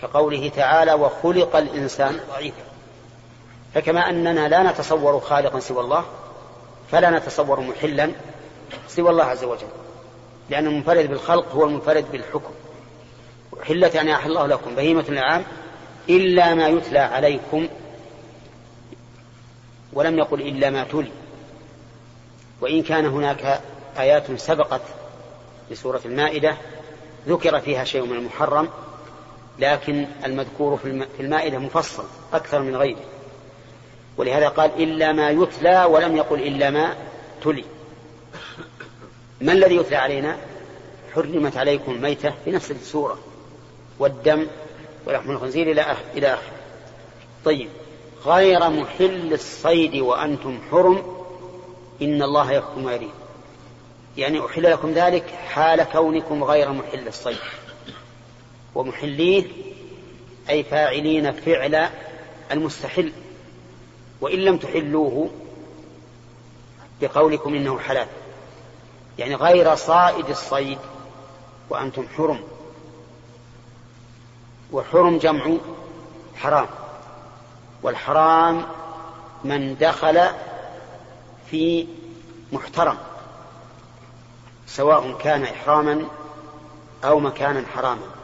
كقوله 0.01 0.49
تعالى 0.55 0.93
وخلق 0.93 1.55
الإنسان 1.55 2.19
ضعيفا. 2.31 2.63
فكما 3.73 4.09
أننا 4.09 4.47
لا 4.47 4.71
نتصور 4.71 5.19
خالقا 5.19 5.59
سوى 5.59 5.81
الله 5.81 6.05
فلا 6.91 7.09
نتصور 7.09 7.59
محلا 7.59 8.11
سوى 8.87 9.09
الله 9.09 9.23
عز 9.23 9.43
وجل 9.43 9.67
لأن 10.49 10.67
المنفرد 10.67 11.09
بالخلق 11.09 11.51
هو 11.55 11.65
المنفرد 11.65 12.11
بالحكم. 12.11 12.51
حلت 13.63 13.95
يعني 13.95 14.15
أحل 14.15 14.29
الله 14.29 14.47
لكم 14.47 14.75
بهيمة 14.75 15.05
الأنعام 15.09 15.43
إلا 16.09 16.53
ما 16.53 16.67
يتلى 16.67 16.99
عليكم 16.99 17.67
ولم 19.93 20.17
يقل 20.17 20.41
إلا 20.41 20.69
ما 20.69 20.83
تلي. 20.83 21.11
وإن 22.61 22.83
كان 22.83 23.05
هناك 23.05 23.61
آيات 23.99 24.31
سبقت 24.35 24.81
لسورة 25.71 26.01
المائدة 26.05 26.57
ذكر 27.27 27.59
فيها 27.59 27.83
شيء 27.83 28.05
من 28.05 28.15
المحرم 28.15 28.69
لكن 29.59 30.05
المذكور 30.25 30.77
في 30.77 31.05
المائدة 31.19 31.57
مفصل 31.57 32.03
أكثر 32.33 32.61
من 32.61 32.75
غيره. 32.75 33.05
ولهذا 34.17 34.47
قال 34.47 34.71
إلا 34.83 35.11
ما 35.11 35.29
يتلى 35.29 35.83
ولم 35.83 36.17
يقل 36.17 36.41
إلا 36.41 36.69
ما 36.69 36.95
تلي. 37.43 37.63
ما 39.41 39.51
الذي 39.51 39.75
يتلى 39.75 39.95
علينا؟ 39.95 40.37
حرمت 41.15 41.57
عليكم 41.57 41.91
الميتة 41.91 42.33
في 42.45 42.51
نفس 42.51 42.71
السورة. 42.71 43.19
والدم 43.99 44.47
ولحم 45.05 45.31
الخنزير 45.31 45.71
إلى 45.71 45.81
آخر 45.81 46.03
إلى 46.15 46.37
طيب 47.45 47.69
غير 48.25 48.69
محل 48.69 49.33
الصيد 49.33 49.95
وأنتم 49.95 50.59
حرم 50.71 51.03
إن 52.01 52.21
الله 52.23 52.51
يحكم 52.51 52.89
يريد 52.89 53.09
يعني 54.17 54.45
أحل 54.45 54.63
لكم 54.63 54.91
ذلك 54.91 55.23
حال 55.29 55.83
كونكم 55.83 56.43
غير 56.43 56.71
محل 56.71 57.07
الصيد. 57.07 57.37
ومحليه 58.77 59.45
أي 60.49 60.63
فاعلين 60.63 61.31
فعل 61.31 61.89
المستحل. 62.51 63.11
وإن 64.21 64.39
لم 64.39 64.57
تحلوه 64.57 65.29
بقولكم 67.01 67.53
إنه 67.55 67.79
حلال. 67.79 68.07
يعني 69.19 69.35
غير 69.35 69.75
صائد 69.75 70.29
الصيد 70.29 70.77
وأنتم 71.69 72.07
حرم. 72.17 72.39
وحرم 74.71 75.17
جمع 75.17 75.57
حرام. 76.35 76.67
والحرام 77.83 78.65
من 79.43 79.77
دخل 79.77 80.27
في 81.51 81.87
محترم 82.51 82.97
سواء 84.67 85.17
كان 85.17 85.43
إحراما 85.43 86.05
أو 87.03 87.19
مكانا 87.19 87.63
حراما. 87.75 88.16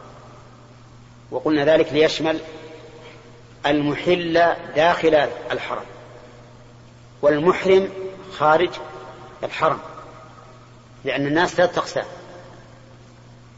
وقلنا 1.34 1.66
ذلك 1.66 1.94
ليشمل 1.94 2.40
المحل 3.66 4.56
داخل 4.76 5.16
الحرم 5.52 5.86
والمحرم 7.22 7.90
خارج 8.38 8.70
الحرم 9.44 9.80
لأن 11.06 11.28
الناس 11.28 11.54
ثلاثة 11.54 11.82
أقسام 11.82 12.06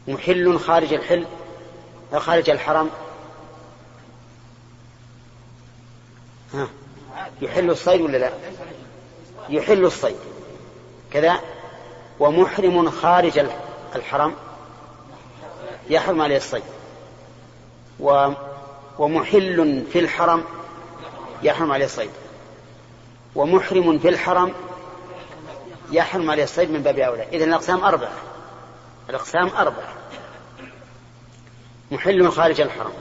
محل 0.08 0.58
خارج 0.58 0.92
الحل 0.92 1.26
خارج 2.16 2.50
الحرم. 2.50 2.90
ها 6.54 6.68
يحل 7.42 7.70
الصيد 7.70 8.00
ولا 8.00 8.18
لا؟ 8.18 8.30
يحل 9.48 9.84
الصيد. 9.84 10.16
كذا 11.12 11.40
ومحرم 12.20 12.90
خارج 12.90 13.46
الحرم 13.94 14.34
يحرم 15.90 16.20
عليه 16.20 16.36
الصيد. 16.36 16.62
ومحل 18.98 19.84
في 19.92 19.98
الحرم 19.98 20.44
يحرم 21.42 21.72
عليه 21.72 21.84
الصيد. 21.84 22.10
ومحرم 23.34 23.98
في 23.98 24.08
الحرم 24.08 24.52
يحرم 25.92 26.30
عليه 26.30 26.44
الصيد 26.44 26.70
من 26.70 26.82
باب 26.82 26.98
أولى. 26.98 27.22
إذن 27.32 27.48
الأقسام 27.48 27.84
أربعة. 27.84 28.12
الأقسام 29.10 29.48
أربعة. 29.48 29.94
محل 31.90 32.30
خارج 32.30 32.60
الحرم 32.60 32.92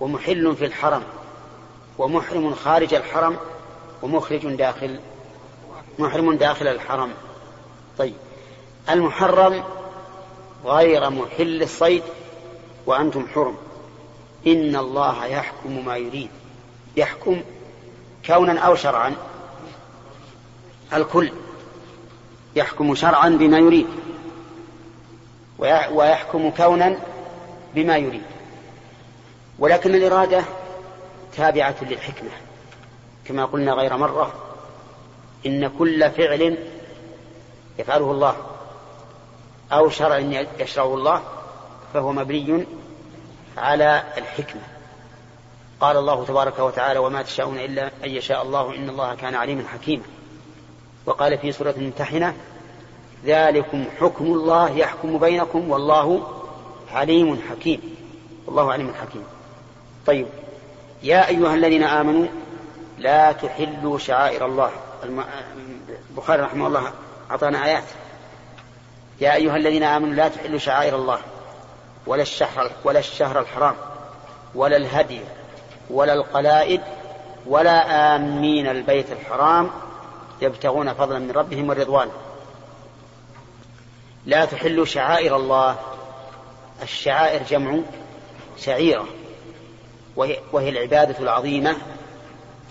ومحل 0.00 0.56
في 0.56 0.64
الحرم 0.64 1.02
ومحرم 1.98 2.54
خارج 2.54 2.94
الحرم 2.94 3.36
ومخرج 4.02 4.54
داخل 4.54 5.00
محرم 5.98 6.34
داخل 6.34 6.66
الحرم. 6.66 7.10
طيب. 7.98 8.14
المحرم 8.90 9.64
غير 10.64 11.10
محل 11.10 11.62
الصيد 11.62 12.02
وأنتم 12.86 13.26
حرم. 13.34 13.56
إن 14.46 14.76
الله 14.76 15.26
يحكم 15.26 15.84
ما 15.84 15.96
يريد. 15.96 16.30
يحكم 16.96 17.42
كونا 18.26 18.60
أو 18.60 18.74
شرعا. 18.74 19.14
الكل. 20.92 21.32
يحكم 22.56 22.94
شرعا 22.94 23.28
بما 23.28 23.58
يريد. 23.58 23.86
ويحكم 25.90 26.50
كونا 26.50 26.98
بما 27.74 27.96
يريد. 27.96 28.22
ولكن 29.58 29.94
الإرادة 29.94 30.44
تابعة 31.36 31.76
للحكمة. 31.82 32.30
كما 33.24 33.44
قلنا 33.44 33.72
غير 33.72 33.96
مرة 33.96 34.32
إن 35.46 35.68
كل 35.78 36.10
فعل 36.10 36.58
يفعله 37.78 38.10
الله 38.10 38.36
أو 39.72 39.88
شرع 39.88 40.18
يشرعه 40.58 40.94
الله 40.94 41.22
فهو 41.94 42.12
مبني 42.12 42.66
على 43.58 44.02
الحكمة. 44.18 44.62
قال 45.80 45.96
الله 45.96 46.24
تبارك 46.24 46.58
وتعالى 46.58 46.98
وما 46.98 47.22
تشاءون 47.22 47.58
إلا 47.58 47.90
أن 48.04 48.10
يشاء 48.10 48.42
الله 48.42 48.74
إن 48.74 48.88
الله 48.88 49.14
كان 49.14 49.34
عليما 49.34 49.64
حكيما. 49.68 50.02
وقال 51.06 51.38
في 51.38 51.52
سورة 51.52 51.70
الممتحنة 51.70 52.34
ذلكم 53.24 53.84
حكم 54.00 54.24
الله 54.24 54.70
يحكم 54.70 55.18
بينكم 55.18 55.70
والله 55.70 56.28
عليم 56.92 57.42
حكيم. 57.50 57.96
والله 58.46 58.72
عليم 58.72 58.94
حكيم. 58.94 59.24
طيب 60.06 60.26
يا 61.02 61.28
أيها 61.28 61.54
الذين 61.54 61.82
آمنوا 61.82 62.26
لا 62.98 63.32
تحلوا 63.32 63.98
شعائر 63.98 64.46
الله. 64.46 64.70
البخاري 66.10 66.42
رحمه 66.42 66.66
الله 66.66 66.92
أعطانا 67.30 67.64
آيات. 67.64 67.84
يا 69.20 69.34
أيها 69.34 69.56
الذين 69.56 69.82
آمنوا 69.82 70.14
لا 70.14 70.28
تحلوا 70.28 70.58
شعائر 70.58 70.96
الله. 70.96 71.18
ولا 72.08 72.22
الشهر 72.22 72.70
ولا 72.84 72.98
الشهر 72.98 73.40
الحرام 73.40 73.74
ولا 74.54 74.76
الهدي 74.76 75.20
ولا 75.90 76.12
القلائد 76.12 76.80
ولا 77.46 78.16
آمين 78.16 78.66
البيت 78.66 79.12
الحرام 79.12 79.70
يبتغون 80.42 80.94
فضلا 80.94 81.18
من 81.18 81.30
ربهم 81.30 81.68
ورضوانا 81.68 82.10
لا 84.26 84.44
تحلوا 84.44 84.84
شعائر 84.84 85.36
الله 85.36 85.76
الشعائر 86.82 87.42
جمع 87.42 87.78
شعيرة 88.58 89.06
وهي 90.52 90.68
العبادة 90.68 91.18
العظيمة 91.18 91.76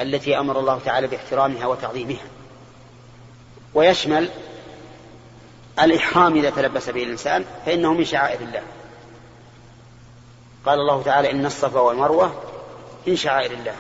التي 0.01 0.39
أمر 0.39 0.60
الله 0.60 0.79
تعالى 0.86 1.08
باحترامها 1.08 1.65
وتعظيمها. 1.67 2.25
ويشمل 3.74 4.29
الإحرام 5.79 6.36
إذا 6.36 6.50
تلبس 6.50 6.89
به 6.89 7.03
الإنسان 7.03 7.46
فإنه 7.65 7.94
من 7.94 8.06
شعائر 8.06 8.41
الله. 8.41 8.62
قال 10.67 10.79
الله 10.79 11.03
تعالى 11.03 11.31
إن 11.31 11.45
الصفا 11.45 11.79
والمروة 11.79 12.31
من 13.07 13.15
شعائر 13.15 13.51
الله. 13.51 13.75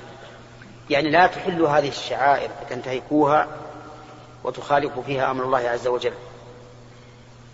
يعني 0.89 1.09
لا 1.09 1.27
تحلوا 1.27 1.69
هذه 1.69 1.89
الشعائر 1.89 2.49
فتنتهكوها 2.61 3.47
وتخالفوا 4.43 5.03
فيها 5.03 5.31
أمر 5.31 5.43
الله 5.43 5.69
عز 5.69 5.87
وجل. 5.87 6.13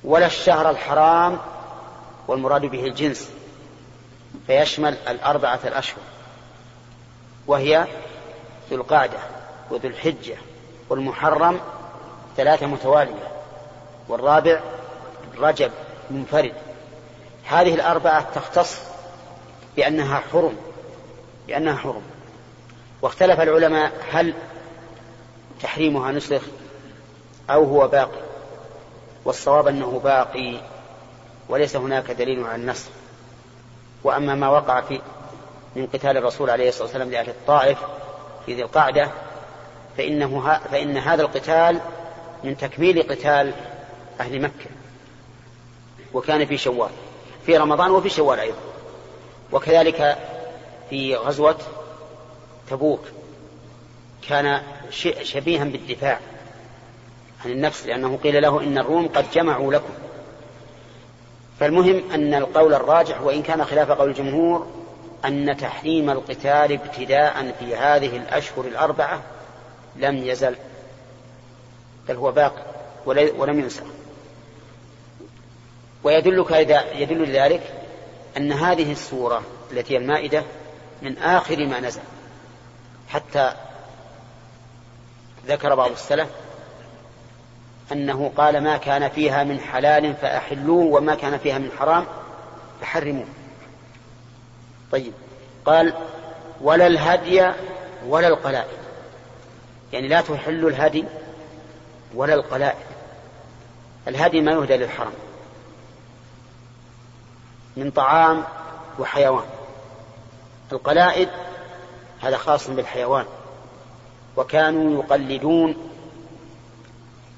ولا 0.03 0.25
الشهر 0.25 0.69
الحرام 0.69 1.39
والمراد 2.27 2.61
به 2.61 2.85
الجنس 2.85 3.29
فيشمل 4.47 4.97
الأربعة 5.07 5.59
الأشهر 5.65 6.03
وهي 7.47 7.87
ذو 8.69 8.77
القعدة 8.77 9.17
وذو 9.71 9.89
الحجة 9.89 10.35
والمحرم 10.89 11.59
ثلاثة 12.37 12.65
متوالية 12.65 13.31
والرابع 14.07 14.59
رجب 15.37 15.71
منفرد. 16.11 16.53
هذه 17.45 17.75
الأربعة 17.75 18.25
تختص 18.35 18.92
بأنها 19.77 20.21
حرم 20.31 20.55
بأنها 21.47 21.75
حرم. 21.75 22.01
واختلف 23.01 23.41
العلماء 23.41 23.91
هل 24.11 24.33
تحريمها 25.61 26.11
نسخ 26.11 26.41
أو 27.49 27.63
هو 27.63 27.87
باقي 27.87 28.21
والصواب 29.25 29.67
أنه 29.67 30.01
باقي 30.03 30.57
وليس 31.49 31.75
هناك 31.75 32.11
دليل 32.11 32.43
على 32.43 32.55
النسخ. 32.55 32.89
وأما 34.03 34.35
ما 34.35 34.49
وقع 34.49 34.81
في 34.81 35.01
من 35.75 35.87
قتال 35.87 36.17
الرسول 36.17 36.49
عليه 36.49 36.69
الصلاة 36.69 36.83
والسلام 36.83 37.11
لأهل 37.11 37.29
الطائف 37.29 37.77
في 38.45 38.53
ذي 38.55 38.61
القعدة 38.61 39.11
فإنه 39.97 40.59
فإن 40.71 40.97
هذا 40.97 41.21
القتال 41.21 41.79
من 42.43 42.57
تكميل 42.57 43.03
قتال 43.03 43.53
أهل 44.19 44.41
مكة. 44.41 44.69
وكان 46.13 46.45
في 46.45 46.57
شوال 46.57 46.89
في 47.45 47.57
رمضان 47.57 47.91
وفي 47.91 48.09
شوال 48.09 48.39
أيضا. 48.39 48.72
وكذلك 49.53 50.17
في 50.89 51.15
غزوة 51.15 51.57
تبوك 52.69 53.01
كان 54.29 54.61
شبيها 55.23 55.63
بالدفاع 55.63 56.19
عن 57.45 57.51
النفس 57.51 57.85
لأنه 57.85 58.19
قيل 58.23 58.41
له 58.41 58.61
إن 58.63 58.77
الروم 58.77 59.07
قد 59.07 59.25
جمعوا 59.33 59.73
لكم. 59.73 59.93
فالمهم 61.59 62.11
أن 62.13 62.33
القول 62.33 62.73
الراجح 62.73 63.21
وإن 63.21 63.43
كان 63.43 63.65
خلاف 63.65 63.91
قول 63.91 64.09
الجمهور 64.09 64.67
أن 65.25 65.57
تحريم 65.57 66.09
القتال 66.09 66.71
ابتداء 66.71 67.55
في 67.59 67.75
هذه 67.75 68.17
الأشهر 68.17 68.65
الأربعة 68.65 69.21
لم 69.95 70.17
يزل 70.17 70.55
بل 72.07 72.15
هو 72.15 72.31
باق 72.31 72.53
ولم 73.05 73.59
ينسى 73.59 73.83
ويدلك 76.03 76.51
يدل 76.95 77.23
لذلك 77.23 77.82
أن 78.37 78.51
هذه 78.51 78.91
السورة 78.91 79.43
التي 79.71 79.93
هي 79.93 79.97
المائدة 79.97 80.43
من 81.01 81.17
آخر 81.17 81.65
ما 81.65 81.79
نزل 81.79 82.01
حتى 83.09 83.53
ذكر 85.47 85.75
بعض 85.75 85.91
السلف 85.91 86.29
أنه 87.91 88.31
قال 88.37 88.63
ما 88.63 88.77
كان 88.77 89.09
فيها 89.09 89.43
من 89.43 89.59
حلال 89.59 90.15
فأحلوه 90.15 90.83
وما 90.83 91.15
كان 91.15 91.37
فيها 91.37 91.57
من 91.57 91.71
حرام 91.79 92.05
فحرموه. 92.81 93.25
طيب 94.91 95.13
قال 95.65 95.93
ولا 96.61 96.87
الهدي 96.87 97.51
ولا 98.07 98.27
القلائد. 98.27 98.77
يعني 99.93 100.07
لا 100.07 100.21
تحل 100.21 100.67
الهدي 100.67 101.05
ولا 102.15 102.33
القلائد. 102.33 102.85
الهدي 104.07 104.41
ما 104.41 104.51
يهدى 104.51 104.77
للحرم 104.77 105.13
من 107.77 107.91
طعام 107.91 108.43
وحيوان. 108.99 109.45
القلائد 110.71 111.29
هذا 112.21 112.37
خاص 112.37 112.69
بالحيوان. 112.69 113.25
وكانوا 114.37 115.03
يقلدون 115.03 115.89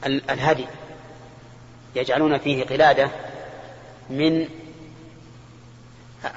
الهدي. 0.06 0.67
يجعلون 1.95 2.38
فيه 2.38 2.63
قلادة 2.65 3.10
من 4.10 4.48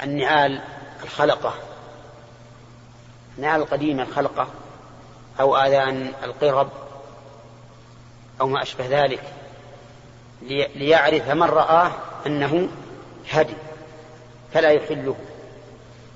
النعال 0.03 0.61
الخلقة. 1.03 1.55
النعال 3.39 3.61
القديمة 3.61 4.03
الخلقة 4.03 4.49
أو 5.41 5.57
آذان 5.57 6.13
القرب 6.25 6.69
أو 8.41 8.49
ما 8.49 8.63
أشبه 8.63 9.05
ذلك. 9.05 9.33
ليعرف 10.75 11.29
من 11.29 11.43
رآه 11.43 11.93
أنه 12.27 12.69
هدي. 13.31 13.55
فلا 14.55 14.71
يحله. 14.71 15.17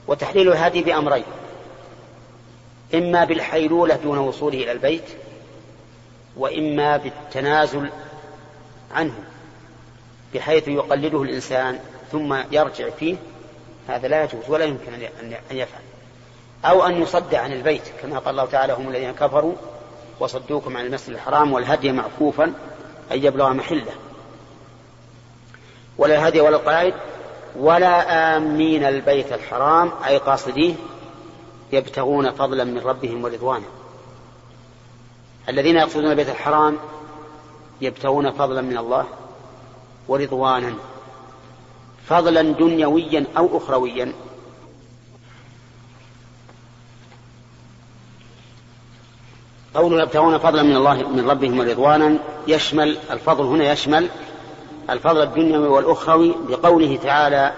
وتحليل 0.06 0.52
الهدي 0.52 0.82
بأمرين. 0.82 1.24
إما 2.94 3.24
بالحيلولة 3.24 3.96
دون 3.96 4.18
وصوله 4.18 4.58
إلى 4.58 4.72
البيت 4.72 5.04
وإما 6.36 6.96
بالتنازل 6.96 7.90
عنه 8.94 9.14
بحيث 10.34 10.68
يقلده 10.68 11.22
الإنسان 11.22 11.78
ثم 12.12 12.34
يرجع 12.50 12.90
فيه. 12.90 13.16
هذا 13.88 14.08
لا 14.08 14.24
يجوز 14.24 14.42
ولا 14.48 14.64
يمكن 14.64 14.94
أن 15.50 15.56
يفعل. 15.56 15.82
أو 16.64 16.86
أن 16.86 17.02
يصد 17.02 17.34
عن 17.34 17.52
البيت 17.52 17.82
كما 18.02 18.18
قال 18.18 18.30
الله 18.30 18.44
تعالى 18.44 18.72
هم 18.72 18.88
الذين 18.88 19.12
كفروا 19.12 19.54
وصدوكم 20.20 20.76
عن 20.76 20.86
المسجد 20.86 21.14
الحرام 21.14 21.52
والهدي 21.52 21.92
معكوفا 21.92 22.44
أن 23.12 23.24
يبلغ 23.24 23.52
محلة. 23.52 23.92
ولا 25.98 26.14
الهدي 26.14 26.40
ولا 26.40 26.56
القائد 26.56 26.94
ولا 27.56 28.36
آمين 28.36 28.84
البيت 28.84 29.32
الحرام 29.32 29.90
أي 30.06 30.18
قاصديه 30.18 30.74
يبتغون 31.72 32.30
فضلا 32.30 32.64
من 32.64 32.78
ربهم 32.78 33.24
ورضوانا. 33.24 33.66
الذين 35.48 35.76
يقصدون 35.76 36.10
البيت 36.10 36.28
الحرام 36.28 36.78
يبتغون 37.80 38.30
فضلا 38.30 38.60
من 38.60 38.78
الله 38.78 39.06
ورضوانا. 40.08 40.74
فضلا 42.06 42.42
دنيويا 42.42 43.26
أو 43.36 43.56
اخرويا. 43.56 44.12
قوله 49.74 50.02
يبتغون 50.02 50.38
فضلا 50.38 50.62
من 50.62 50.76
الله 50.76 50.94
من 50.94 51.30
ربهم 51.30 51.58
ورضوانا. 51.58 52.18
يشمل 52.48 52.98
الفضل 53.10 53.44
هنا 53.44 53.72
يشمل 53.72 54.08
الفضل 54.90 55.22
الدنيوي 55.22 55.68
والأخروي 55.68 56.34
بقوله 56.48 56.96
تعالى 56.96 57.52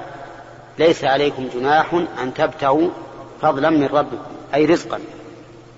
ليس 0.79 1.05
عليكم 1.05 1.49
جناح 1.55 1.95
أن 2.23 2.35
تبتغوا 2.35 2.89
فضلا 3.43 3.71
من 3.71 3.87
ربكم 3.87 4.35
أي 4.55 4.65
رزقا 4.65 5.01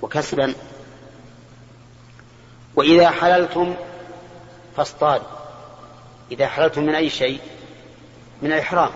وكسبا. 0.02 0.54
وإذا 2.76 3.10
حللتم 3.10 3.74
فاصطادوا 4.76 5.26
إذا 6.32 6.46
حللتم 6.46 6.82
من 6.82 6.94
أي 6.94 7.10
شيء 7.10 7.40
من 8.42 8.52
الإحرام 8.52 8.90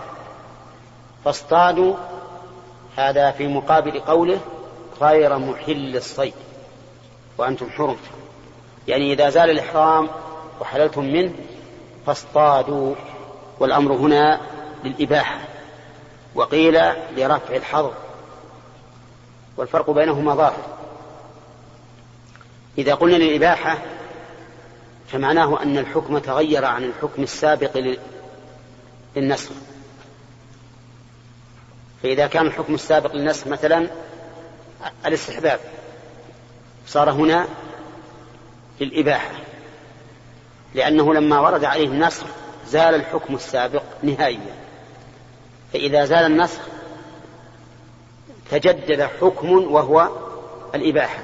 فاصطادوا. 1.25 1.95
هذا 2.97 3.31
في 3.31 3.47
مقابل 3.49 4.01
قوله 4.01 4.41
غير 5.01 5.39
محل 5.39 5.97
الصيد 5.97 6.35
وأنتم 7.39 7.71
حرم. 7.71 7.97
يعني 8.89 9.13
إذا 9.13 9.31
زال 9.31 9.51
الإحرام 9.51 10.09
وحللتم 10.61 11.05
منه 11.05 11.33
فاصطادوا 12.07 12.95
والأمر 13.61 13.93
هنا 13.93 14.41
للإباحة 14.85 15.41
وقيل 16.35 16.79
لرفع 17.17 17.57
الحظر 17.57 17.95
والفرق 19.57 19.91
بينهما 19.91 20.35
ظاهر. 20.35 20.79
إذا 22.79 22.95
قلنا 22.95 23.17
للإباحة 23.17 23.79
فمعناه 25.09 25.63
أن 25.63 25.79
الحكم 25.79 26.19
تغير 26.19 26.65
عن 26.65 26.85
الحكم 26.85 27.23
السابق 27.23 27.97
للنسخ. 29.17 29.51
فإذا 32.03 32.27
كان 32.27 32.47
الحكم 32.47 32.75
السابق 32.75 33.15
للنسخ 33.15 33.47
مثلا 33.47 33.87
الاستحباب 35.07 35.61
صار 36.87 37.11
هنا 37.11 37.47
للإباحة. 38.81 39.31
لأنه 40.75 41.15
لما 41.15 41.41
ورد 41.41 41.65
عليه 41.65 41.87
النسخ 41.87 42.27
زال 42.67 42.95
الحكم 42.95 43.35
السابق 43.35 43.83
نهائيا. 44.03 44.55
فإذا 45.73 46.05
زال 46.05 46.27
النسخ 46.27 46.61
تجدد 48.51 49.03
حكم 49.03 49.51
وهو 49.73 50.09
الإباحة. 50.75 51.23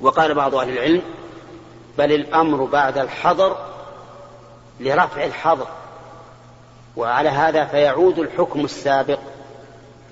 وقال 0.00 0.34
بعض 0.34 0.54
أهل 0.54 0.68
العلم 0.68 1.02
بل 1.98 2.12
الأمر 2.12 2.64
بعد 2.64 2.98
الحظر 2.98 3.56
لرفع 4.80 5.24
الحظر 5.24 5.66
وعلى 6.96 7.28
هذا 7.28 7.64
فيعود 7.64 8.18
الحكم 8.18 8.64
السابق 8.64 9.18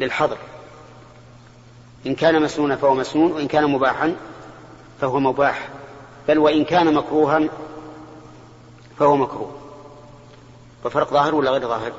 للحظر. 0.00 0.38
إن 2.06 2.14
كان 2.14 2.42
مسنونا 2.42 2.76
فهو 2.76 2.94
مسنون 2.94 3.32
وإن 3.32 3.48
كان 3.48 3.70
مباحا 3.70 4.16
فهو 5.00 5.20
مباح. 5.20 5.68
بل 6.28 6.38
وإن 6.38 6.64
كان 6.64 6.94
مكروها 6.94 7.48
فهو 8.98 9.16
مكروه. 9.16 9.52
وفرق 10.84 11.10
ظاهر 11.10 11.34
ولا 11.34 11.50
غير 11.50 11.68
ظاهر؟ 11.68 11.92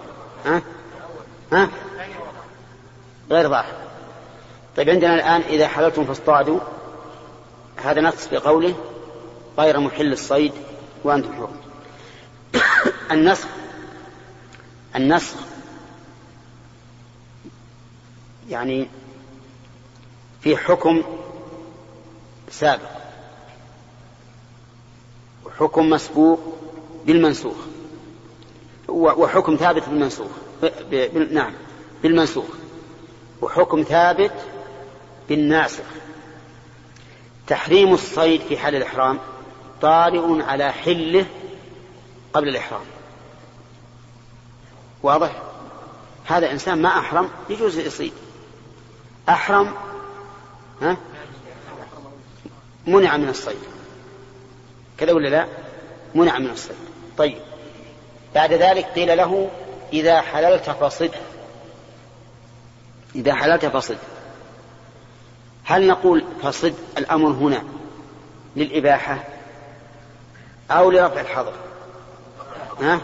ها؟ 0.46 0.62
ها؟ 1.52 1.70
غير 3.32 3.50
ظاهر. 3.50 3.76
طيب 4.78 4.90
عندنا 4.90 5.16
الآن 5.16 5.42
إذا 5.42 5.68
حللتم 5.68 6.06
فاصطادوا. 6.06 6.60
هذا 7.84 8.02
نقص 8.02 8.28
بقوله 8.28 8.76
غير 9.60 9.80
محل 9.80 10.14
الصيد 10.14 10.54
وأنتم 11.04 11.34
حرم. 11.34 11.56
النسخ 13.12 13.48
النسخ 14.96 15.36
يعني 18.50 18.88
في 20.42 20.58
حكم 20.58 21.04
سابق. 22.50 22.92
وحكم 25.54 25.89
مسبوق 25.89 26.39
بالمنسوخ. 27.06 27.56
وحكم 28.89 29.56
ثابت 29.56 29.89
بالمنسوخ. 29.89 30.32
نعم 31.32 31.54
بالمنسوخ. 32.04 32.46
وحكم 33.42 33.84
ثابت 33.84 34.34
بالناسخ. 35.30 35.84
تحريم 37.48 37.94
الصيد 37.94 38.42
في 38.42 38.58
حال 38.58 38.76
الإحرام 38.76 39.20
طارئ 39.82 40.42
على 40.42 40.72
حله 40.72 41.26
قبل 42.34 42.50
الإحرام. 42.50 42.82
واضح؟ 45.04 45.42
هذا 46.26 46.52
إنسان 46.52 46.82
ما 46.82 46.89
أحرم 46.89 47.30
يجوز 47.50 47.78
يصيد. 47.78 48.13
أحرم 49.30 49.74
ها؟ 50.82 50.98
منع 52.88 53.18
من 53.18 53.30
الصيد. 53.30 53.73
كذا 54.97 55.12
ولا 55.12 55.27
لا؟ 55.27 55.47
منع 56.15 56.39
من 56.39 56.49
الصيد. 56.49 56.75
طيب. 57.17 57.38
بعد 58.36 58.53
ذلك 58.53 58.86
قيل 58.86 59.17
له 59.17 59.49
إذا 59.93 60.21
حللت 60.21 60.69
فصد. 60.69 61.12
إذا 63.15 63.36
حللت 63.36 63.65
فصد. 63.65 63.97
هل 65.65 65.88
نقول 65.88 66.23
فصد 66.41 66.73
الأمر 66.97 67.29
هنا 67.29 67.63
للإباحة 68.56 69.23
أو 70.71 70.91
لرفع 70.91 71.21
الحظر؟ 71.21 71.53
ها؟ 72.82 73.01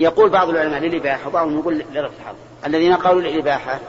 يقول 0.00 0.30
بعض 0.30 0.48
العلماء 0.48 0.80
للإباحة 0.80 1.28
وبعضهم 1.28 1.58
يقول 1.58 1.78
لرفع 1.92 2.14
الحظر. 2.16 2.38
الذين 2.66 2.96
قالوا 2.96 3.20
للإباحة 3.20 3.80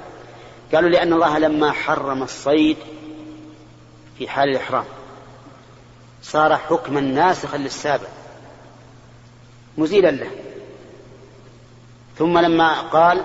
قالوا 0.73 0.89
لأن 0.89 1.13
الله 1.13 1.37
لما 1.39 1.71
حرم 1.71 2.23
الصيد 2.23 2.77
في 4.17 4.27
حال 4.27 4.49
الإحرام. 4.49 4.85
صار 6.25 6.57
حكما 6.57 7.01
ناسخا 7.01 7.57
للسابق. 7.57 8.07
مزيلا 9.77 10.11
له. 10.11 10.31
ثم 12.17 12.37
لما 12.37 12.81
قال 12.81 13.23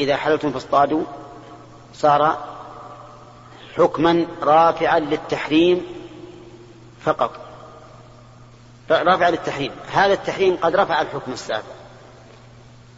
إذا 0.00 0.16
حللتم 0.16 0.52
فاصطادوا 0.52 1.02
صار 1.94 2.38
حكما 3.76 4.26
رافعا 4.42 4.98
للتحريم 4.98 5.86
فقط. 7.04 7.30
رافعا 8.90 9.30
للتحريم. 9.30 9.72
هذا 9.92 10.12
التحريم 10.12 10.56
قد 10.56 10.76
رفع 10.76 11.00
الحكم 11.00 11.32
السابق. 11.32 11.64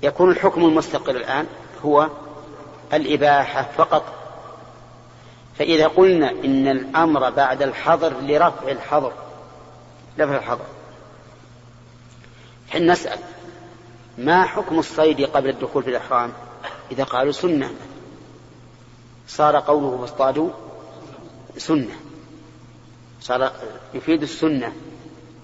يكون 0.02 0.30
الحكم 0.30 0.64
المستقل 0.64 1.16
الآن 1.16 1.46
هو 1.84 2.08
الإباحة 2.92 3.62
فقط. 3.76 4.04
فإذا 5.58 5.88
قلنا 5.88 6.30
إن 6.30 6.68
الأمر 6.68 7.30
بعد 7.30 7.62
الحظر 7.62 8.12
لرفع 8.20 8.68
الحظر 8.68 9.12
رفع 10.20 10.36
الحظر 10.36 10.64
حين 12.70 12.90
نسأل 12.90 13.18
ما 14.18 14.44
حكم 14.44 14.78
الصيد 14.78 15.20
قبل 15.20 15.48
الدخول 15.48 15.82
في 15.82 15.90
الإحرام؟ 15.90 16.32
إذا 16.92 17.04
قالوا 17.04 17.32
سنة. 17.32 17.70
صار 19.28 19.56
قوله 19.56 19.98
فاصطادوا 20.00 20.50
سنة. 21.56 21.96
صار 23.20 23.52
يفيد 23.94 24.22
السنة 24.22 24.72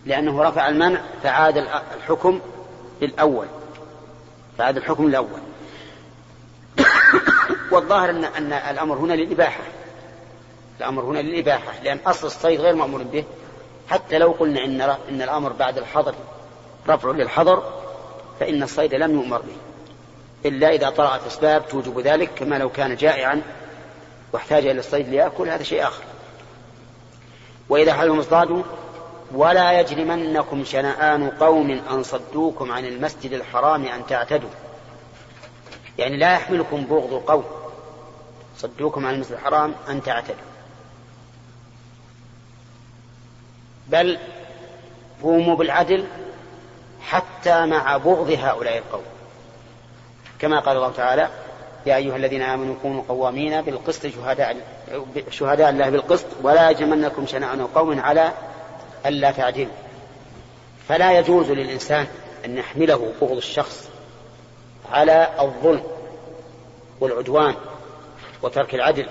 لأنه 0.07 0.43
رفع 0.43 0.69
المنع 0.69 1.01
فعاد 1.23 1.59
الحكم 1.97 2.41
للأول. 3.03 3.47
فعاد 4.59 4.77
الحكم 4.77 5.09
للأول. 5.09 5.41
والظاهر 7.73 8.11
أن 8.11 8.25
أن 8.25 8.53
الأمر 8.53 8.97
هنا 8.97 9.13
للإباحة. 9.13 9.63
الأمر 10.79 11.03
هنا 11.03 11.19
للإباحة 11.19 11.83
لأن 11.83 11.99
أصل 12.07 12.27
الصيد 12.27 12.61
غير 12.61 12.75
مأمور 12.75 13.03
به. 13.03 13.25
حتى 13.91 14.19
لو 14.19 14.31
قلنا 14.33 14.65
إن 14.65 14.81
إن 14.81 15.23
الأمر 15.23 15.53
بعد 15.53 15.79
الحظر 15.79 16.15
رفع 16.89 17.11
للحظر 17.11 17.63
فإن 18.41 18.63
الصيد 18.63 18.95
لم 18.95 19.15
يؤمر 19.15 19.39
به 19.39 19.57
إلا 20.49 20.69
إذا 20.69 20.91
طرأت 20.91 21.27
أسباب 21.27 21.69
توجب 21.69 22.01
ذلك 22.01 22.31
كما 22.35 22.59
لو 22.59 22.69
كان 22.69 22.97
جائعا 22.97 23.43
واحتاج 24.33 24.67
إلى 24.67 24.79
الصيد 24.79 25.09
ليأكل 25.09 25.49
هذا 25.49 25.63
شيء 25.63 25.83
آخر. 25.83 26.03
وإذا 27.69 27.95
حلهم 27.95 28.19
اصطادوا 28.19 28.63
ولا 29.33 29.81
يجرمنكم 29.81 30.65
شنآن 30.65 31.31
قوم 31.31 31.81
أن 31.91 32.03
صدوكم 32.03 32.73
عن 32.73 32.85
المسجد 32.85 33.33
الحرام 33.33 33.85
أن 33.87 34.07
تعتدوا. 34.07 34.51
يعني 35.99 36.17
لا 36.17 36.35
يحملكم 36.35 36.85
بغض 36.85 37.23
قوم 37.27 37.45
صدوكم 38.59 39.07
عن 39.07 39.15
المسجد 39.15 39.33
الحرام 39.33 39.75
أن 39.89 40.03
تعتدوا. 40.03 40.56
بل 43.87 44.19
قوموا 45.23 45.57
بالعدل 45.57 46.05
حتى 47.03 47.67
مع 47.67 47.97
بغض 47.97 48.31
هؤلاء 48.31 48.79
القوم. 48.79 49.05
كما 50.39 50.61
قال 50.61 50.77
الله 50.77 50.93
تعالى 50.93 51.29
يا 51.87 51.97
أيها 51.97 52.17
الذين 52.17 52.43
آمنوا 52.43 52.75
كونوا 52.83 53.03
قوامين 53.09 53.63
بالقسط 53.63 54.07
شهداء 54.07 54.57
شهداء 55.31 55.71
الله 55.71 55.91
بالقسط 55.91 56.27
ولا 56.43 56.71
يجمنكم 56.71 57.27
شنآن 57.27 57.67
قوم 57.67 58.01
على 58.01 58.33
ألا 59.07 59.31
تعدلوا. 59.31 59.73
فلا 60.89 61.19
يجوز 61.19 61.51
للإنسان 61.51 62.07
أن 62.45 62.59
يحمله 62.59 63.13
بغض 63.21 63.37
الشخص 63.37 63.89
على 64.93 65.29
الظلم 65.41 65.83
والعدوان 67.01 67.55
وترك 68.43 68.75
العدل. 68.75 69.09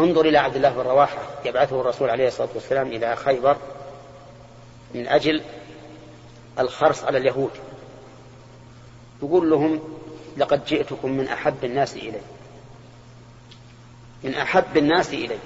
انظر 0.00 0.20
إلى 0.20 0.38
عبد 0.38 0.56
الله 0.56 0.70
بن 0.70 0.80
رواحة 0.80 1.18
يبعثه 1.44 1.80
الرسول 1.80 2.10
عليه 2.10 2.28
الصلاة 2.28 2.48
والسلام 2.54 2.86
إلى 2.86 3.16
خيبر 3.16 3.56
من 4.94 5.08
أجل 5.08 5.42
الخرص 6.58 7.04
على 7.04 7.18
اليهود. 7.18 7.50
يقول 9.22 9.50
لهم 9.50 9.80
لقد 10.36 10.64
جئتكم 10.64 11.10
من 11.10 11.28
أحب 11.28 11.64
الناس 11.64 11.96
إلي 11.96 12.20
من 14.24 14.34
أحب 14.34 14.76
الناس 14.76 15.08
إلي 15.08 15.38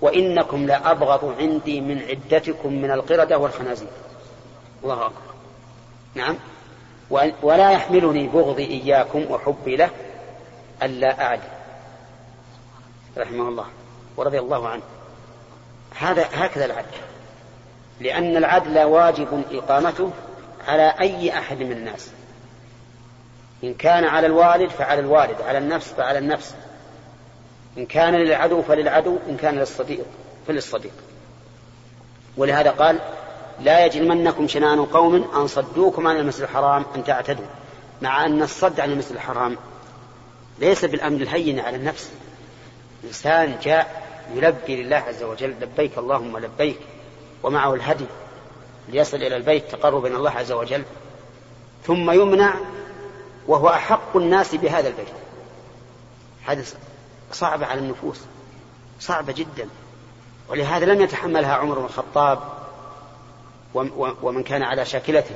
وإنكم 0.00 0.66
لأبغض 0.66 1.34
عندي 1.38 1.80
من 1.80 2.02
عدتكم 2.02 2.72
من 2.72 2.90
القردة 2.90 3.38
والخنازير. 3.38 3.88
الله 4.84 5.06
أكبر. 5.06 5.30
نعم. 6.14 6.36
ولا 7.42 7.72
يحملني 7.72 8.28
بغضي 8.28 8.64
إياكم 8.64 9.26
وحبي 9.30 9.76
له 9.76 9.90
ألا 10.82 11.22
أعدل. 11.22 11.59
رحمه 13.18 13.48
الله 13.48 13.66
ورضي 14.16 14.38
الله 14.38 14.68
عنه. 14.68 14.82
هذا 15.98 16.28
هكذا 16.32 16.64
العدل. 16.64 16.86
لأن 18.00 18.36
العدل 18.36 18.82
واجب 18.82 19.44
إقامته 19.52 20.10
على 20.68 20.94
أي 21.00 21.38
أحد 21.38 21.60
من 21.60 21.72
الناس. 21.72 22.10
إن 23.64 23.74
كان 23.74 24.04
على 24.04 24.26
الوالد 24.26 24.70
فعلى 24.70 25.00
الوالد 25.00 25.42
على 25.42 25.58
النفس 25.58 25.92
فعلى 25.92 26.18
النفس. 26.18 26.54
إن 27.78 27.86
كان 27.86 28.14
للعدو 28.14 28.62
فللعدو 28.62 29.18
إن 29.28 29.36
كان 29.36 29.58
للصديق 29.58 30.04
فللصديق. 30.46 30.92
ولهذا 32.36 32.70
قال 32.70 32.98
لا 33.60 33.86
يجرمنكم 33.86 34.48
شنان 34.48 34.84
قوم 34.84 35.30
أن 35.34 35.46
صدوكم 35.46 36.06
عن 36.06 36.16
المسجد 36.16 36.42
الحرام 36.42 36.84
أن 36.96 37.04
تعتدوا 37.04 37.46
مع 38.02 38.26
أن 38.26 38.42
الصد 38.42 38.80
عن 38.80 38.92
المسجد 38.92 39.12
الحرام 39.12 39.56
ليس 40.58 40.84
بالأمر 40.84 41.20
الهين 41.20 41.60
على 41.60 41.76
النفس. 41.76 42.10
إنسان 43.04 43.58
جاء 43.62 44.10
يلبي 44.34 44.82
لله 44.82 44.96
عز 44.96 45.22
وجل 45.22 45.54
لبيك 45.60 45.98
اللهم 45.98 46.38
لبيك 46.38 46.78
ومعه 47.42 47.74
الهدي 47.74 48.06
ليصل 48.88 49.16
إلى 49.16 49.36
البيت 49.36 49.70
تقربا 49.70 50.08
إلى 50.08 50.16
الله 50.16 50.30
عز 50.30 50.52
وجل 50.52 50.84
ثم 51.86 52.10
يمنع 52.10 52.54
وهو 53.46 53.68
أحق 53.68 54.16
الناس 54.16 54.54
بهذا 54.54 54.88
البيت. 54.88 55.08
هذا 56.44 56.64
صعب 57.32 57.64
على 57.64 57.80
النفوس 57.80 58.20
صعبة 59.00 59.32
جدا. 59.32 59.68
ولهذا 60.48 60.86
لم 60.86 61.00
يتحملها 61.00 61.54
عمر 61.54 61.78
بن 61.78 61.84
الخطاب 61.84 62.38
ومن 64.22 64.42
كان 64.42 64.62
على 64.62 64.84
شاكلته. 64.84 65.34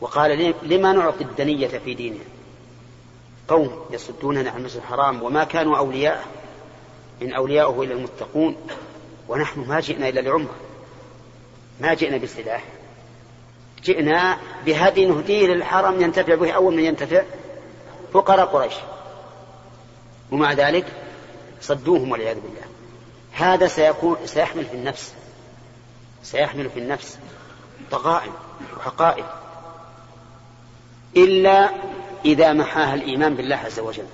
وقال 0.00 0.54
لما 0.62 0.92
نعطي 0.92 1.24
الدنية 1.24 1.68
في 1.68 1.94
ديننا؟ 1.94 2.24
قوم 3.48 3.84
يصدوننا 3.90 4.50
عن 4.50 4.58
المسجد 4.58 4.76
الحرام 4.80 5.22
وما 5.22 5.44
كانوا 5.44 5.78
أولياءه. 5.78 6.24
إن 7.22 7.32
أولياؤه 7.32 7.82
إلا 7.82 7.94
المتقون 7.94 8.56
ونحن 9.28 9.60
ما 9.60 9.80
جئنا 9.80 10.08
إلا 10.08 10.20
لعمرة. 10.20 10.54
ما 11.80 11.94
جئنا 11.94 12.16
بسلاح 12.16 12.64
جئنا 13.84 14.38
بهدي 14.66 15.06
نهديه 15.06 15.46
للحرم 15.46 16.00
ينتفع 16.00 16.34
به 16.34 16.52
أول 16.52 16.74
من 16.74 16.84
ينتفع 16.84 17.22
فقراء 18.12 18.46
قريش. 18.46 18.74
ومع 20.30 20.52
ذلك 20.52 20.86
صدوهم 21.60 22.10
والعياذ 22.10 22.40
بالله. 22.40 22.64
هذا 23.32 23.66
سيكون 23.66 24.16
سيحمل 24.24 24.64
في 24.64 24.74
النفس. 24.74 25.14
سيحمل 26.22 26.70
في 26.70 26.78
النفس 26.80 27.18
ضغائن 27.90 28.32
وحقائق 28.76 29.26
إلا 31.16 31.70
إذا 32.24 32.52
محاها 32.52 32.94
الإيمان 32.94 33.34
بالله 33.34 33.56
عز 33.56 33.80
وجل 33.80 34.06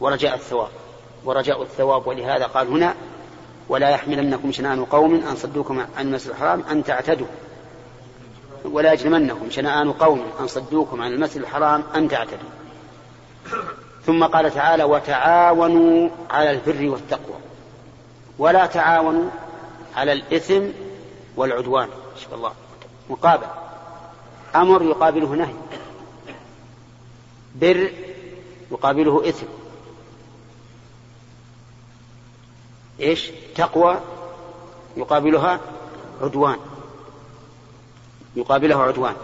ورجاء 0.00 0.34
الثواب. 0.34 0.81
ورجاء 1.24 1.62
الثواب 1.62 2.06
ولهذا 2.06 2.46
قال 2.46 2.68
هنا 2.68 2.94
ولا 3.68 3.90
يحملنكم 3.90 4.52
شنآن 4.52 4.84
قوم 4.84 5.14
أن 5.14 5.36
صدوكم 5.36 5.80
عن 5.96 6.06
المسجد 6.06 6.30
الحرام 6.30 6.62
أن 6.70 6.84
تعتدوا. 6.84 7.26
ولا 8.64 8.92
يجرمنكم 8.92 9.50
شنآن 9.50 9.92
قوم 9.92 10.24
أن 10.40 10.46
صدوكم 10.46 11.02
عن 11.02 11.12
المسجد 11.12 11.40
الحرام 11.40 11.82
أن 11.94 12.08
تعتدوا. 12.08 12.48
ثم 14.06 14.24
قال 14.24 14.54
تعالى 14.54 14.84
وتعاونوا 14.84 16.08
على 16.30 16.50
البر 16.50 16.88
والتقوى. 16.88 17.36
ولا 18.38 18.66
تعاونوا 18.66 19.30
على 19.96 20.12
الإثم 20.12 20.62
والعدوان. 21.36 21.88
شاء 22.24 22.34
الله. 22.34 22.52
مقابل. 23.10 23.46
أمر 24.54 24.82
يقابله 24.82 25.28
نهي. 25.28 25.54
بر 27.54 27.90
يقابله 28.70 29.28
إثم. 29.28 29.61
إيش؟ 33.02 33.30
تقوى 33.54 34.00
يقابلها 34.96 35.60
عدوان. 36.22 36.56
يقابلها 38.36 38.82
عدوان. 38.82 39.14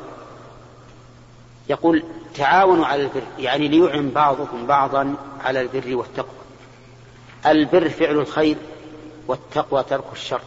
يقول 1.68 2.04
تعاونوا 2.34 2.86
على 2.86 3.02
البر 3.02 3.22
يعني 3.38 3.68
ليعن 3.68 4.10
بعضكم 4.10 4.66
بعضا 4.66 5.14
على 5.44 5.60
البر 5.60 5.96
والتقوى. 5.96 6.38
البر 7.46 7.88
فعل 7.88 8.14
الخير 8.14 8.56
والتقوى 9.28 9.82
ترك 9.82 10.04
الشر. 10.12 10.40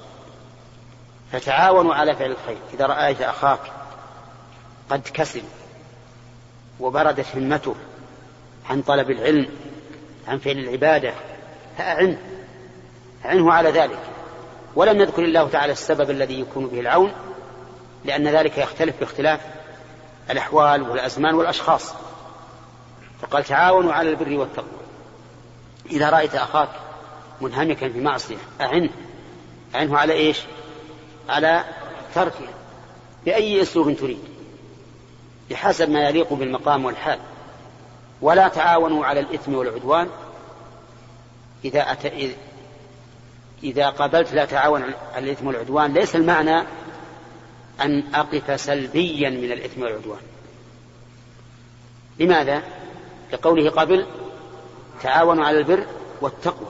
فتعاونوا 1.31 1.93
على 1.95 2.15
فعل 2.15 2.31
الخير. 2.31 2.57
إذا 2.73 2.85
رأيت 2.85 3.21
أخاك 3.21 3.71
قد 4.89 5.01
كسب 5.13 5.43
وبردت 6.79 7.25
همته 7.35 7.75
عن 8.69 8.81
طلب 8.81 9.11
العلم 9.11 9.49
عن 10.27 10.37
فعل 10.37 10.57
العبادة 10.57 11.13
فأعنه 11.77 12.17
أعنه 13.25 13.53
على 13.53 13.69
ذلك. 13.71 13.99
ولم 14.75 15.01
يذكر 15.01 15.23
الله 15.23 15.49
تعالى 15.49 15.71
السبب 15.71 16.09
الذي 16.09 16.39
يكون 16.39 16.67
به 16.67 16.79
العون 16.79 17.11
لأن 18.05 18.27
ذلك 18.27 18.57
يختلف 18.57 18.99
باختلاف 18.99 19.39
الأحوال 20.29 20.89
والأزمان 20.89 21.35
والأشخاص. 21.35 21.93
فقال 23.21 23.43
تعاونوا 23.43 23.93
على 23.93 24.09
البر 24.09 24.37
والتقوى. 24.37 24.81
إذا 25.91 26.09
رأيت 26.09 26.35
أخاك 26.35 26.69
منهمكا 27.41 27.89
في 27.89 28.01
معصية 28.01 28.37
أعنه. 28.61 28.89
أعنه 29.75 29.97
على 29.97 30.13
إيش؟ 30.13 30.41
على 31.29 31.63
تركها 32.15 32.53
بأي 33.25 33.61
أسلوب 33.61 33.93
تريد. 33.93 34.23
بحسب 35.49 35.89
ما 35.89 36.09
يليق 36.09 36.33
بالمقام 36.33 36.85
والحال. 36.85 37.19
ولا 38.21 38.47
تعاونوا 38.47 39.05
على 39.05 39.19
الإثم 39.19 39.55
والعدوان. 39.55 40.09
إذا 41.65 41.91
أتى 41.91 42.07
إذا 43.63 43.89
قابلت 43.89 44.33
لا 44.33 44.45
تعاون 44.45 44.83
على 45.13 45.25
الإثم 45.25 45.47
والعدوان 45.47 45.93
ليس 45.93 46.15
المعنى 46.15 46.63
أن 47.81 48.03
أقف 48.15 48.61
سلبيا 48.61 49.29
من 49.29 49.51
الإثم 49.51 49.81
والعدوان. 49.81 50.21
لماذا؟ 52.19 52.61
لقوله 53.33 53.69
قبل 53.69 54.05
تعاونوا 55.03 55.45
على 55.45 55.57
البر 55.57 55.85
والتقوى. 56.21 56.67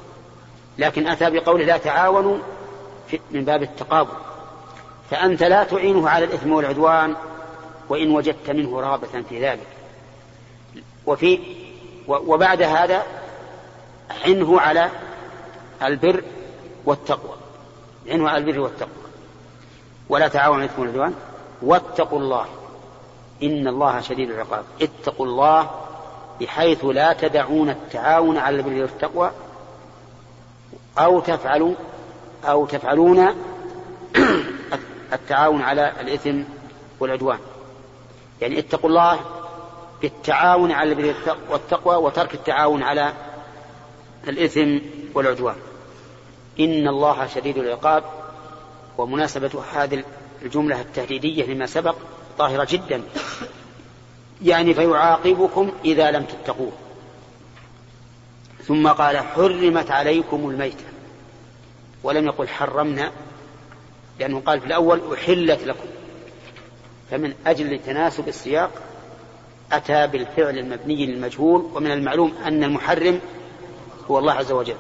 لكن 0.77 1.08
أتى 1.08 1.30
بقوله 1.30 1.65
لا 1.65 1.77
تعاونوا 1.77 2.38
من 3.32 3.45
باب 3.45 3.63
التقابل. 3.63 4.13
فأنت 5.12 5.43
لا 5.43 5.63
تعينه 5.63 6.10
على 6.10 6.25
الإثم 6.25 6.51
والعدوان 6.51 7.15
وإن 7.89 8.12
وجدت 8.12 8.49
منه 8.49 8.82
رغبة 8.82 9.23
في 9.30 9.45
ذلك. 9.45 9.67
وفي 11.06 11.39
وبعد 12.08 12.62
هذا 12.62 13.04
عنه 14.25 14.60
على 14.60 14.89
البر 15.84 16.23
والتقوى 16.86 17.36
عنه 18.08 18.30
على 18.30 18.38
البر 18.38 18.60
والتقوى. 18.60 18.91
ولا 20.10 20.28
تعاونوا 20.28 20.63
الإثم 20.63 20.82
والعدوان 20.82 21.13
واتقوا 21.62 22.20
الله. 22.20 22.46
إن 23.44 23.67
الله 23.67 24.02
شديد 24.02 24.30
العقاب. 24.30 24.63
اتقوا 24.82 25.26
الله 25.26 25.70
بحيث 26.41 26.86
لا 26.86 27.13
تدعون 27.13 27.70
التعاون 27.70 28.38
على 28.38 28.58
البر 28.58 28.82
والتقوى. 28.82 29.32
أو 30.98 31.20
تفعلوا 31.20 31.74
أو 32.46 32.65
تفعلون 32.65 33.28
التعاون 35.13 35.62
على 35.62 35.94
الإثم 36.02 36.41
والعدوان. 37.00 37.39
يعني 38.41 38.60
اتقوا 38.60 38.89
الله 38.89 39.20
بالتعاون 40.02 40.72
على 40.72 40.89
البر 40.89 41.15
والتقوى 41.50 41.96
وترك 41.96 42.34
التعاون 42.34 42.84
على 42.84 43.13
الإثم 44.28 44.78
والعدوان. 45.13 45.56
إن 46.62 46.88
الله 46.88 47.28
شديد 47.28 47.58
العقاب 47.58 48.04
ومناسبة 48.97 49.63
هذه 49.74 50.04
الجملة 50.41 50.82
التهديدية 50.82 51.45
لما 51.45 51.65
سبق 51.65 51.95
ظاهرة 52.38 52.67
جدا. 52.71 53.02
يعني 54.41 54.74
فيعاقبكم 54.74 55.71
إذا 55.86 56.12
لم 56.12 56.24
تتقوه. 56.24 56.71
ثم 58.67 58.88
قال 58.88 59.17
حرمت 59.17 59.91
عليكم 59.91 60.50
الميتة. 60.50 60.86
ولم 62.04 62.26
يقل 62.26 62.47
حرمنا 62.47 63.12
لأنه 64.19 64.39
قال 64.39 64.60
في 64.60 64.65
الأول 64.65 65.02
أحلت 65.13 65.63
لكم. 65.63 65.89
فمن 67.12 67.34
أجل 67.45 67.80
تناسب 67.80 68.28
السياق 68.28 68.71
أتى 69.71 70.08
بالفعل 70.08 70.58
المبني 70.58 71.06
للمجهول 71.06 71.65
ومن 71.74 71.91
المعلوم 71.91 72.34
أن 72.45 72.63
المحرم 72.63 73.19
هو 74.12 74.19
الله 74.19 74.34
عز 74.34 74.52
وجل. 74.52 74.76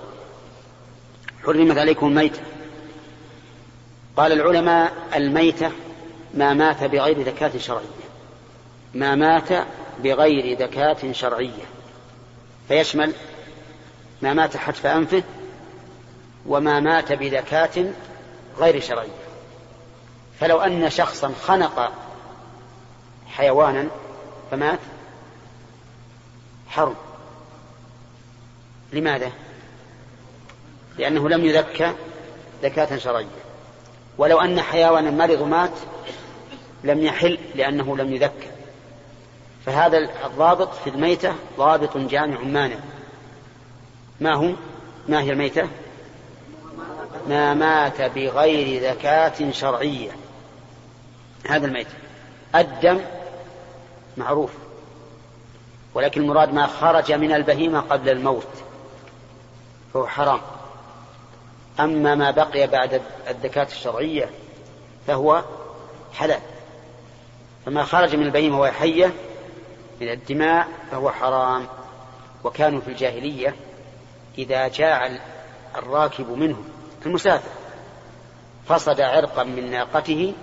حرمت 1.45 1.77
عليكم 1.77 2.07
الميتة. 2.07 2.41
قال 4.17 4.31
العلماء 4.31 4.93
الميتة 5.15 5.71
ما 6.33 6.53
مات 6.53 6.83
بغير 6.83 7.21
ذكاة 7.21 7.57
شرعية. 7.57 7.85
ما 8.93 9.15
مات 9.15 9.67
بغير 10.03 10.57
ذكاة 10.59 11.11
شرعية. 11.11 11.63
فيشمل 12.67 13.13
ما 14.21 14.33
مات 14.33 14.57
حتف 14.57 14.85
أنفه 14.85 15.23
وما 16.45 16.79
مات 16.79 17.11
بذكاة 17.13 17.85
غير 18.57 18.81
شرعية. 18.81 19.21
فلو 20.39 20.61
أن 20.61 20.89
شخصا 20.89 21.33
خنق 21.43 21.91
حيوانا 23.27 23.87
فمات 24.51 24.79
حرم. 26.69 26.95
لماذا؟ 28.93 29.31
لأنه 31.01 31.29
لم 31.29 31.45
يذكى 31.45 31.93
زكاة 32.63 32.97
شرعية. 32.97 33.25
ولو 34.17 34.39
أن 34.39 34.61
حيوانا 34.61 35.11
مرض 35.11 35.41
مات 35.41 35.71
لم 36.83 37.03
يحل 37.03 37.37
لأنه 37.55 37.97
لم 37.97 38.13
يذكى. 38.13 38.47
فهذا 39.65 39.97
الضابط 40.25 40.73
في 40.73 40.89
الميتة 40.89 41.35
ضابط 41.57 41.97
جامع 41.97 42.39
مانع. 42.39 42.75
ما 44.19 44.35
هو؟ 44.35 44.53
ما 45.07 45.21
هي 45.21 45.31
الميتة؟ 45.31 45.67
ما 47.29 47.53
مات 47.53 48.01
بغير 48.01 48.81
زكاة 48.81 49.51
شرعية. 49.51 50.11
هذا 51.49 51.65
الميتة. 51.65 51.93
الدم 52.55 52.99
معروف. 54.17 54.51
ولكن 55.93 56.21
المراد 56.21 56.53
ما 56.53 56.67
خرج 56.67 57.11
من 57.11 57.31
البهيمة 57.33 57.79
قبل 57.79 58.09
الموت. 58.09 58.47
فهو 59.93 60.07
حرام. 60.07 60.41
أما 61.79 62.15
ما 62.15 62.31
بقي 62.31 62.67
بعد 62.67 63.01
الزكاة 63.29 63.63
الشرعية 63.63 64.29
فهو 65.07 65.43
حلال. 66.13 66.39
فما 67.65 67.83
خرج 67.83 68.15
من 68.15 68.25
البهيمة 68.25 68.59
وهي 68.59 68.71
حية 68.71 69.13
من 70.01 70.09
الدماء 70.09 70.67
فهو 70.91 71.11
حرام. 71.11 71.67
وكانوا 72.43 72.81
في 72.81 72.87
الجاهلية 72.87 73.55
إذا 74.37 74.67
جاع 74.67 75.11
الراكب 75.77 76.29
منهم 76.29 76.69
المسافر 77.05 77.49
فصد 78.67 79.01
عرقا 79.01 79.43
من 79.43 79.71
ناقته 79.71 80.33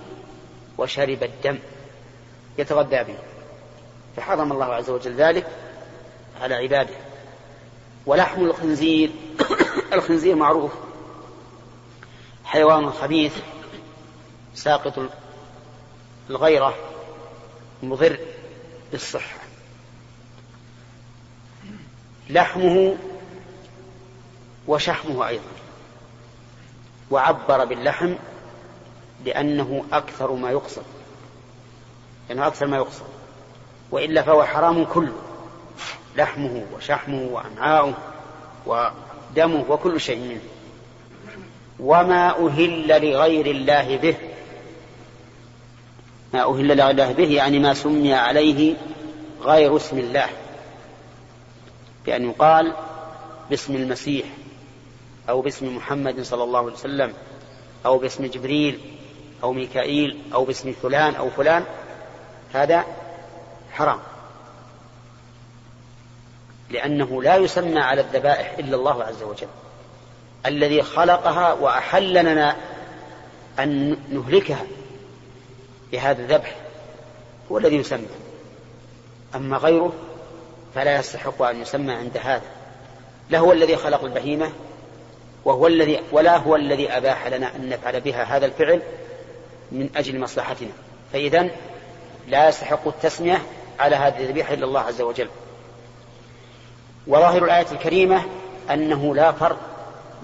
وشرب 0.77 1.23
الدم 1.23 1.59
يتغذى 2.57 3.03
به. 3.03 3.15
فحرم 4.17 4.51
الله 4.51 4.65
عز 4.65 4.89
وجل 4.89 5.13
ذلك 5.13 5.47
على 6.41 6.55
عباده. 6.55 6.95
ولحم 8.05 8.43
الخنزير 8.43 9.11
الخنزير 9.93 10.35
معروف 10.35 10.71
حيوان 12.49 12.91
خبيث 12.91 13.33
ساقط 14.55 15.09
الغيرة 16.29 16.75
مضر 17.83 18.19
بالصحة. 18.91 19.39
لحمه 22.29 22.95
وشحمه 24.67 25.27
أيضا. 25.27 25.43
وعبر 27.11 27.65
باللحم 27.65 28.15
لأنه 29.25 29.85
أكثر 29.93 30.31
ما 30.31 30.51
يقصد. 30.51 30.85
لأنه 32.29 32.47
أكثر 32.47 32.67
ما 32.67 32.77
يقصد. 32.77 33.05
وإلا 33.91 34.21
فهو 34.21 34.43
حرام 34.43 34.85
كله. 34.85 35.21
لحمه 36.15 36.65
وشحمه 36.75 37.21
وأمعاؤه 37.21 37.93
ودمه 38.65 39.65
وكل 39.69 40.01
شيء 40.01 40.19
منه. 40.19 40.58
وما 41.79 42.47
أهل 42.47 42.87
لغير 42.87 43.45
الله 43.45 43.97
به. 43.97 44.15
ما 46.33 46.43
أهل 46.43 46.77
لغير 46.77 46.89
الله 46.89 47.11
به 47.11 47.31
يعني 47.33 47.59
ما 47.59 47.73
سمي 47.73 48.13
عليه 48.13 48.75
غير 49.41 49.75
اسم 49.75 49.97
الله. 49.97 50.29
بأن 52.05 52.29
يقال 52.29 52.73
باسم 53.49 53.75
المسيح 53.75 54.25
أو 55.29 55.41
باسم 55.41 55.75
محمد 55.77 56.21
صلى 56.21 56.43
الله 56.43 56.59
عليه 56.59 56.73
وسلم 56.73 57.13
أو 57.85 57.97
باسم 57.97 58.25
جبريل 58.25 58.79
أو 59.43 59.53
ميكائيل 59.53 60.19
أو 60.33 60.45
باسم 60.45 60.73
فلان 60.81 61.15
أو 61.15 61.29
فلان 61.29 61.63
هذا 62.53 62.85
حرام. 63.71 63.99
لأنه 66.69 67.23
لا 67.23 67.35
يسمى 67.35 67.79
على 67.79 68.01
الذبائح 68.01 68.55
إلا 68.59 68.75
الله 68.75 69.03
عز 69.03 69.23
وجل. 69.23 69.47
الذي 70.45 70.81
خلقها 70.81 71.53
وأحل 71.53 72.13
لنا 72.13 72.55
أن 73.59 73.97
نهلكها 74.11 74.65
بهذا 75.91 76.21
الذبح 76.21 76.55
هو 77.51 77.57
الذي 77.57 77.75
يسمى. 77.75 78.07
أما 79.35 79.57
غيره 79.57 79.93
فلا 80.75 80.99
يستحق 80.99 81.41
أن 81.41 81.61
يسمى 81.61 81.93
عند 81.93 82.17
هذا. 82.17 82.45
لا 83.29 83.39
هو 83.39 83.51
الذي 83.51 83.75
خلق 83.75 84.03
البهيمة 84.03 84.51
وهو 85.45 85.67
الذي 85.67 85.99
ولا 86.11 86.37
هو 86.37 86.55
الذي 86.55 86.89
أباح 86.91 87.27
لنا 87.27 87.55
أن 87.55 87.69
نفعل 87.69 88.01
بها 88.01 88.23
هذا 88.23 88.45
الفعل 88.45 88.81
من 89.71 89.89
أجل 89.95 90.19
مصلحتنا. 90.19 90.71
فإذا 91.13 91.49
لا 92.27 92.49
يستحق 92.49 92.87
التسمية 92.87 93.41
على 93.79 93.95
هذه 93.95 94.19
الذبيحة 94.19 94.53
إلا 94.53 94.65
الله 94.65 94.81
عز 94.81 95.01
وجل. 95.01 95.27
وظاهر 97.07 97.45
الآية 97.45 97.71
الكريمة 97.71 98.23
أنه 98.71 99.15
لا 99.15 99.31
فرق 99.31 99.57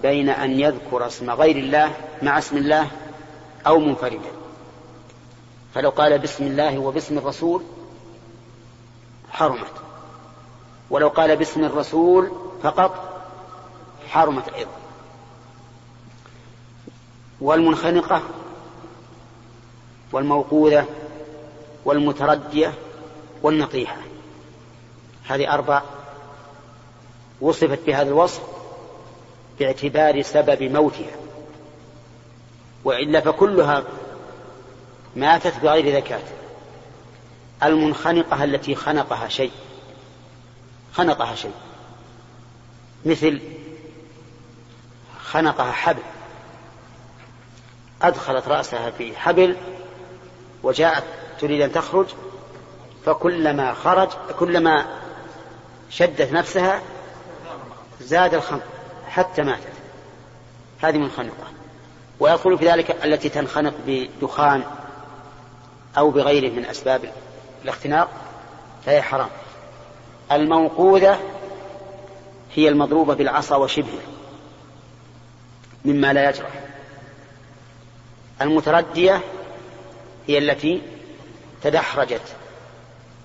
بين 0.06 0.30
أن 0.30 0.60
يذكر 0.60 1.08
اسم 1.08 1.32
غير 1.32 1.56
الله 1.56 1.96
مع 2.22 2.38
اسم 2.38 2.58
الله 2.58 2.88
أو 3.68 3.80
منفردا. 3.80 4.32
فلو 5.74 5.90
قال 5.90 6.20
بسم 6.20 6.44
الله 6.44 6.80
وباسم 6.80 7.18
الرسول 7.18 7.64
حرمت. 9.32 9.74
ولو 10.90 11.08
قال 11.08 11.36
باسم 11.36 11.64
الرسول 11.64 12.32
فقط 12.64 13.24
حرمت 14.10 14.50
أيضا. 14.50 14.72
والمنخنقة 17.42 18.22
والموقوذة 20.12 20.86
والمتردية 21.86 22.74
والنطيحة 23.44 23.98
هذه 25.28 25.54
أربع 25.54 25.82
وصفت 27.42 27.80
بهذا 27.88 28.10
الوصف 28.10 28.55
باعتبار 29.60 30.22
سبب 30.22 30.64
موتها. 30.64 31.16
وإلا 32.84 33.22
فكلها 33.22 33.84
ماتت 35.16 35.60
بغير 35.64 35.96
ذكاة 35.96 36.22
المنخنقة 37.64 38.44
التي 38.44 38.76
خنقها 38.76 39.28
شيء. 39.28 39.52
خنقها 40.94 41.36
شيء. 41.36 41.54
مثل 43.06 43.40
خنقها 45.24 45.72
حبل. 45.72 46.02
أدخلت 48.02 48.48
رأسها 48.48 48.92
في 48.92 49.18
حبل 49.18 49.58
وجاءت 50.64 51.04
تريد 51.42 51.62
أن 51.62 51.72
تخرج 51.72 52.06
فكلما 53.06 53.74
خرج 53.74 54.10
كلما 54.40 54.86
شدت 55.90 56.32
نفسها 56.34 56.82
زاد 58.02 58.34
الخنق. 58.34 58.75
حتى 59.16 59.42
ماتت. 59.42 59.74
هذه 60.82 60.98
منخنقة. 60.98 61.48
ويدخل 62.20 62.58
في 62.58 62.70
ذلك 62.70 63.06
التي 63.06 63.30
تنخنق 63.30 63.74
بدخان 63.88 64.64
أو 65.98 66.12
بغيره 66.12 66.50
من 66.50 66.66
أسباب 66.66 67.12
الاختناق 67.64 68.10
فهي 68.86 69.02
حرام. 69.02 69.30
الموقوذة 70.32 71.20
هي 72.56 72.70
المضروبة 72.70 73.14
بالعصا 73.14 73.56
وشبهه 73.56 74.02
مما 75.86 76.14
لا 76.14 76.30
يجرح. 76.30 76.50
المتردية 78.42 79.22
هي 80.28 80.38
التي 80.38 80.82
تدحرجت 81.64 82.36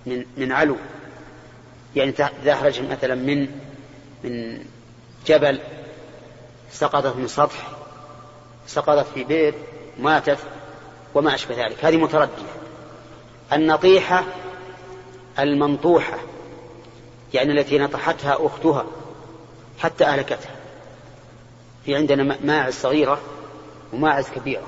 من 0.06 0.24
من 0.36 0.52
علو. 0.52 0.76
يعني 1.96 2.12
تدحرجت 2.12 2.82
مثلا 2.90 3.14
من 3.14 3.48
من 4.24 4.64
جبل 5.26 5.60
سقطت 6.70 7.16
من 7.16 7.28
سطح 7.28 7.68
سقطت 8.66 9.06
في 9.14 9.24
بئر 9.24 9.54
ماتت 9.98 10.38
وما 11.14 11.34
أشبه 11.34 11.66
ذلك. 11.66 11.84
هذه 11.84 11.96
متردية. 11.96 12.52
النطيحة 13.52 14.24
المنطوحة 15.38 16.18
يعني 17.34 17.52
التي 17.52 17.78
نطحتها 17.78 18.46
أختها 18.46 18.86
حتى 19.78 20.04
أهلكتها. 20.04 20.56
في 21.84 21.96
عندنا 21.96 22.36
ماعز 22.44 22.74
صغيرة 22.74 23.20
وماعز 23.92 24.28
كبيرة. 24.28 24.66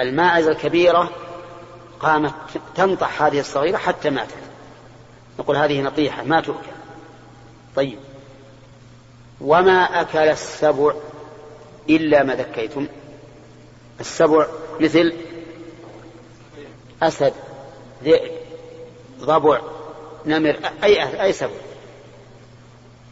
الماعز 0.00 0.46
الكبيرة 0.46 1.10
قامت 2.00 2.34
تنطح 2.74 3.22
هذه 3.22 3.40
الصغيرة 3.40 3.76
حتى 3.76 4.10
ماتت. 4.10 4.34
نقول 5.38 5.56
هذه 5.56 5.82
نطيحة 5.82 6.22
ما 6.22 6.40
تؤكل. 6.40 6.76
طيب. 7.76 7.98
وما 9.40 10.00
أكل 10.00 10.18
السبع 10.18 10.94
إلا 11.90 12.22
ما 12.22 12.34
ذكيتم. 12.34 12.86
السبع 14.00 14.46
مثل 14.80 15.12
أسد 17.02 17.32
ذئب 18.04 18.30
ضبع 19.20 19.60
نمر 20.26 20.56
أي 20.82 21.22
أي 21.22 21.32
سبع. 21.32 21.50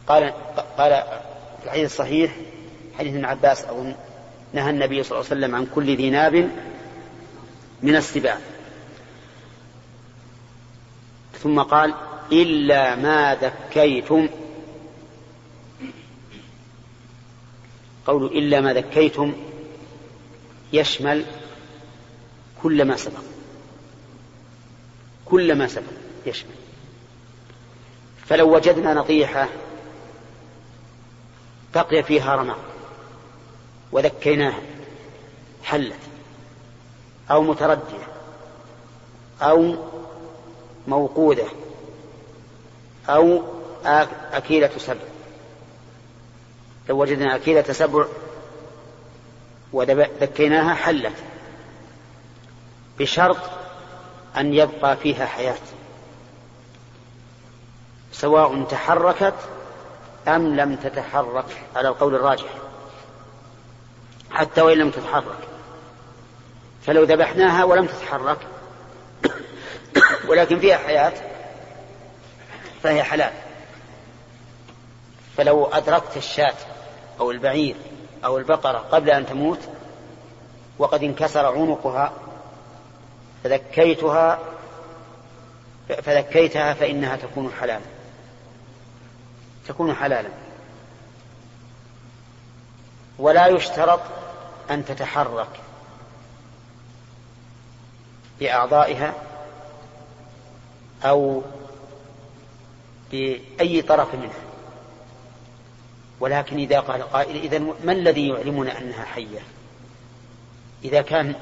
قال 0.07 0.33
قال 0.77 1.03
في 1.59 1.65
الحديث 1.65 1.85
الصحيح 1.85 2.35
حديث 2.99 3.13
ابن 3.13 3.25
عباس 3.25 3.65
أظن 3.65 3.95
نهى 4.53 4.69
النبي 4.69 5.03
صلى 5.03 5.17
الله 5.17 5.29
عليه 5.31 5.39
وسلم 5.39 5.55
عن 5.55 5.67
كل 5.75 5.95
ذي 5.97 6.09
ناب 6.09 6.49
من 7.81 7.95
السباع 7.95 8.37
ثم 11.43 11.61
قال 11.61 11.93
إلا 12.31 12.95
ما 12.95 13.35
ذكيتم. 13.35 14.29
قول 18.05 18.25
إلا 18.25 18.61
ما 18.61 18.73
ذكيتم 18.73 19.33
يشمل 20.73 21.25
كل 22.63 22.85
ما 22.85 22.97
سبق. 22.97 23.21
كل 25.25 25.55
ما 25.55 25.67
سبق 25.67 25.93
يشمل. 26.25 26.55
فلو 28.25 28.55
وجدنا 28.55 28.93
نطيحة 28.93 29.49
بقي 31.75 32.03
فيها 32.03 32.35
رمق 32.35 32.57
وذكيناها 33.91 34.61
حلت 35.63 35.99
أو 37.31 37.41
متردية 37.41 38.07
أو 39.41 39.75
موقودة 40.87 41.47
أو 43.09 43.41
أكيلة 44.33 44.71
سبع 44.77 45.14
لو 46.89 47.01
وجدنا 47.01 47.35
أكيلة 47.35 47.73
سبع 47.73 48.05
وذكيناها 49.73 50.75
حلت 50.75 51.15
بشرط 52.99 53.37
أن 54.37 54.53
يبقى 54.53 54.97
فيها 54.97 55.25
حياة. 55.25 55.57
سواء 58.11 58.63
تحركت 58.63 59.35
أم 60.27 60.55
لم 60.55 60.75
تتحرك 60.75 61.45
على 61.75 61.87
القول 61.87 62.15
الراجح. 62.15 62.49
حتى 64.31 64.61
وإن 64.61 64.77
لم 64.77 64.91
تتحرك. 64.91 65.47
فلو 66.85 67.03
ذبحناها 67.03 67.63
ولم 67.63 67.85
تتحرك 67.85 68.37
ولكن 70.29 70.59
فيها 70.59 70.77
حياة 70.77 71.13
فهي 72.83 73.03
حلال. 73.03 73.33
فلو 75.37 75.65
أدركت 75.65 76.17
الشاة 76.17 76.74
أو 77.19 77.31
البعير 77.31 77.75
أو 78.25 78.37
البقرة 78.37 78.77
قبل 78.77 79.09
أن 79.09 79.25
تموت 79.25 79.59
وقد 80.79 81.03
انكسر 81.03 81.45
عنقها 81.45 82.13
فذكيتها 83.43 84.39
فذكيتها 85.87 86.73
فإنها 86.73 87.15
تكون 87.15 87.51
حلالا. 87.59 87.85
تكون 89.67 89.95
حلالا. 89.95 90.29
ولا 93.19 93.47
يشترط 93.47 93.99
أن 94.69 94.85
تتحرك 94.85 95.47
بأعضائها 98.39 99.13
أو 101.03 101.41
بأي 103.11 103.81
طرف 103.81 104.15
منها. 104.15 104.44
ولكن 106.25 106.57
إذا 106.57 106.79
قال 106.79 107.01
قائل 107.03 107.35
إذا 107.35 107.59
ما 107.59 107.91
الذي 107.91 108.27
يعلمنا 108.29 108.77
أنها 108.77 109.05
حية؟ 109.05 109.39
إذا 110.83 111.01
كان 111.01 111.35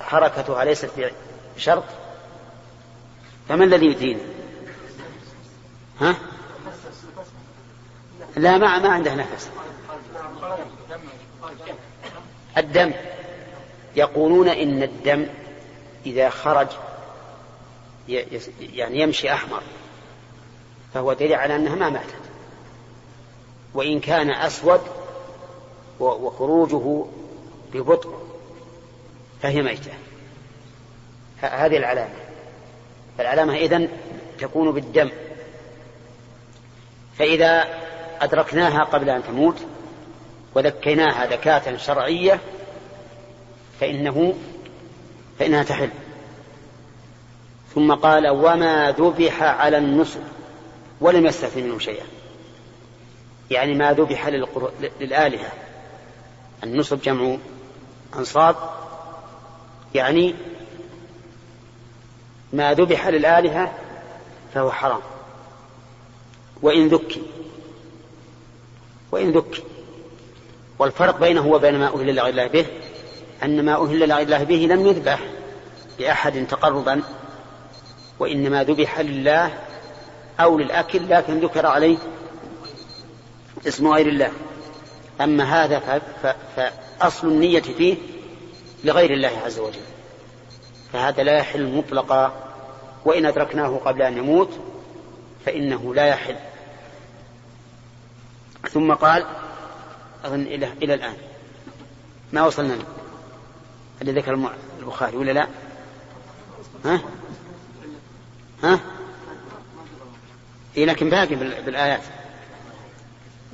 حركتها 0.00 0.64
ليست 0.64 0.90
بشرط 1.56 1.84
فما 3.48 3.64
الذي 3.64 3.86
يدينا 3.86 4.20
ها؟ 6.00 6.16
لا 8.36 8.58
ما 8.58 8.78
ما 8.78 8.88
عنده 8.88 9.14
نفس. 9.14 9.50
الدم. 12.58 12.92
يقولون 13.96 14.48
إن 14.48 14.82
الدم 14.82 15.26
إذا 16.06 16.30
خرج 16.30 16.68
يعني 18.60 19.00
يمشي 19.00 19.32
أحمر 19.32 19.62
فهو 20.94 21.12
دليل 21.12 21.34
على 21.34 21.56
أنها 21.56 21.74
ما 21.74 21.88
ماتت. 21.88 22.33
وإن 23.74 24.00
كان 24.00 24.30
أسود 24.30 24.80
وخروجه 26.00 27.04
ببطء 27.72 28.14
فهي 29.42 29.62
ميتة. 29.62 29.92
هذه 31.40 31.76
العلامة. 31.76 32.14
فالعلامة 33.18 33.54
إذن 33.54 33.88
تكون 34.38 34.72
بالدم. 34.72 35.10
فإذا 37.18 37.64
أدركناها 38.20 38.84
قبل 38.84 39.10
أن 39.10 39.22
تموت 39.24 39.56
وذكيناها 40.54 41.26
ذكاة 41.26 41.76
شرعية 41.76 42.40
فإنه 43.80 44.34
فإنها 45.38 45.62
تحل. 45.62 45.90
ثم 47.74 47.94
قال 47.94 48.28
وما 48.28 48.90
ذبح 48.90 49.42
على 49.42 49.78
النصب 49.78 50.20
ولم 51.00 51.26
يستثن 51.26 51.62
منه 51.62 51.78
شيئا. 51.78 52.13
يعني 53.50 53.74
ما 53.74 53.92
ذبح 53.92 54.28
للآلهة. 55.00 55.52
النصب 56.64 57.00
جمع 57.00 57.36
أنصاب 58.16 58.56
يعني 59.94 60.34
ما 62.52 62.74
ذبح 62.74 63.08
للآلهة 63.08 63.72
فهو 64.54 64.70
حرام. 64.70 65.00
وإن 66.62 66.88
ذكي 66.88 67.22
وإن 69.12 69.30
ذكي 69.30 69.62
والفرق 70.78 71.20
بينه 71.20 71.46
وبين 71.46 71.78
ما 71.78 71.86
أهل 71.86 72.14
لغير 72.14 72.28
الله 72.28 72.46
به 72.46 72.66
أن 73.42 73.64
ما 73.64 73.74
أهل 73.84 74.08
لغير 74.08 74.22
الله 74.22 74.44
به 74.44 74.56
لم 74.70 74.86
يذبح 74.86 75.20
لأحد 75.98 76.46
تقربا 76.46 77.02
وإنما 78.18 78.64
ذبح 78.64 79.00
لله 79.00 79.58
أو 80.40 80.58
للأكل 80.58 81.08
لكن 81.08 81.40
ذكر 81.40 81.66
عليه 81.66 81.96
اسم 83.66 83.88
غير 83.88 84.08
الله. 84.08 84.32
أما 85.20 85.44
هذا 85.44 86.02
فأصل 86.56 87.28
النية 87.28 87.60
فيه 87.60 87.96
لغير 88.84 89.12
الله 89.12 89.32
عز 89.44 89.58
وجل. 89.58 89.80
فهذا 90.92 91.22
لا 91.22 91.38
يحل 91.38 91.72
مطلقا. 91.72 92.50
وإن 93.04 93.26
أدركناه 93.26 93.80
قبل 93.84 94.02
أن 94.02 94.18
يموت 94.18 94.50
فإنه 95.46 95.94
لا 95.94 96.06
يحل. 96.06 96.36
ثم 98.70 98.92
قال 98.92 99.26
أظن 100.24 100.42
إلى, 100.42 100.72
إلى 100.82 100.94
الآن. 100.94 101.16
ما 102.32 102.46
وصلنا 102.46 102.78
اللي 104.02 104.12
ذكر 104.12 104.50
البخاري 104.80 105.16
ولا 105.16 105.32
لا؟ 105.32 105.46
ها؟ 106.84 107.00
ها؟ 108.62 108.80
إيه 110.76 110.84
لكن 110.84 111.10
باقي 111.10 111.34
بالآيات. 111.34 112.02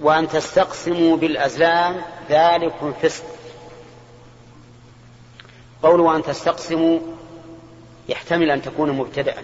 وأن 0.01 0.29
تستقسموا 0.29 1.17
بالأزلام 1.17 2.03
ذلكم 2.31 2.93
فسق 3.03 3.25
قول 5.83 6.01
وأن 6.01 6.23
تستقسموا 6.23 7.01
يحتمل 8.09 8.51
أن 8.51 8.63
تكون 8.63 8.91
مبتدأ. 8.91 9.35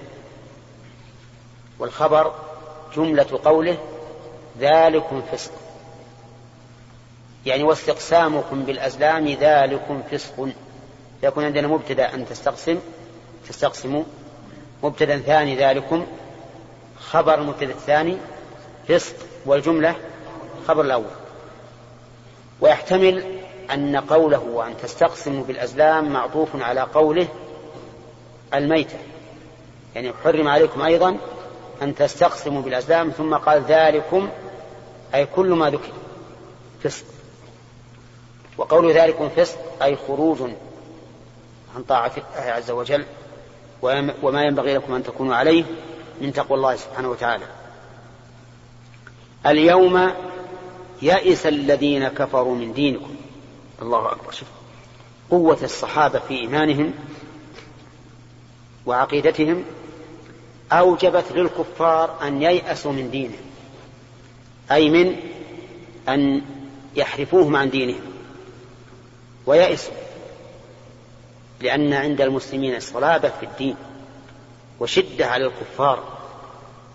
والخبر 1.78 2.34
جملة 2.96 3.40
قوله 3.44 3.78
ذلكم 4.60 5.22
فسق 5.32 5.52
يعني 7.46 7.62
واستقسامكم 7.62 8.62
بالأزلام 8.62 9.28
ذلكم 9.28 10.02
فسق 10.10 10.48
يكون 11.22 11.44
عندنا 11.44 11.68
مبتدأ 11.68 12.14
أن 12.14 12.26
تستقسم 12.26 12.78
تستقسموا. 13.48 14.04
مبتدأ 14.82 15.18
ثاني 15.18 15.56
ذلكم 15.56 16.06
خبر 17.00 17.34
المبتدأ 17.34 17.70
الثاني 17.70 18.16
فسق. 18.88 19.14
والجملة 19.46 19.96
خبر 20.68 20.80
الأول. 20.80 21.10
ويحتمل 22.60 23.24
أن 23.72 23.96
قوله 23.96 24.38
وأن 24.38 24.74
تستقسموا 24.82 25.44
بالأزلام 25.44 26.12
معطوف 26.12 26.48
على 26.62 26.80
قوله 26.80 27.28
الميتة. 28.54 28.98
يعني 29.94 30.12
حرم 30.24 30.48
عليكم 30.48 30.82
أيضا 30.82 31.16
أن 31.82 31.94
تستقسموا 31.94 32.62
بالأزلام 32.62 33.10
ثم 33.10 33.34
قال 33.34 33.62
ذلكم 33.62 34.28
أي 35.14 35.26
كل 35.26 35.46
ما 35.46 35.70
ذكر 35.70 35.92
فسق. 36.82 37.04
وقول 38.58 38.92
ذلكم 38.92 39.28
فسق 39.28 39.58
أي 39.82 39.96
خروج 39.96 40.38
عن 41.76 41.82
طاعة 41.82 42.12
الله 42.16 42.52
عز 42.52 42.70
وجل 42.70 43.04
وما 44.22 44.42
ينبغي 44.42 44.74
لكم 44.74 44.94
أن 44.94 45.02
تكونوا 45.02 45.36
عليه 45.36 45.64
من 46.20 46.32
تقوى 46.32 46.56
الله 46.56 46.76
سبحانه 46.76 47.10
وتعالى. 47.10 47.44
اليوم 49.46 50.10
يئس 51.02 51.46
الذين 51.46 52.08
كفروا 52.08 52.54
من 52.54 52.72
دينكم. 52.72 53.14
الله 53.82 54.12
أكبر. 54.12 54.32
شوف. 54.32 54.48
قوة 55.30 55.58
الصحابة 55.62 56.18
في 56.18 56.34
إيمانهم 56.34 56.94
وعقيدتهم 58.86 59.64
أوجبت 60.72 61.32
للكفار 61.32 62.22
أن 62.22 62.42
ييأسوا 62.42 62.92
من 62.92 63.10
دينهم 63.10 63.46
أي 64.70 64.90
من 64.90 65.16
أن 66.08 66.42
يحرفوهم 66.96 67.56
عن 67.56 67.70
دينهم 67.70 68.00
ويئسوا 69.46 69.94
لأن 71.60 71.92
عند 71.92 72.20
المسلمين 72.20 72.80
صلابة 72.80 73.28
في 73.28 73.46
الدين 73.46 73.76
وشدة 74.80 75.26
على 75.26 75.46
الكفار 75.46 76.04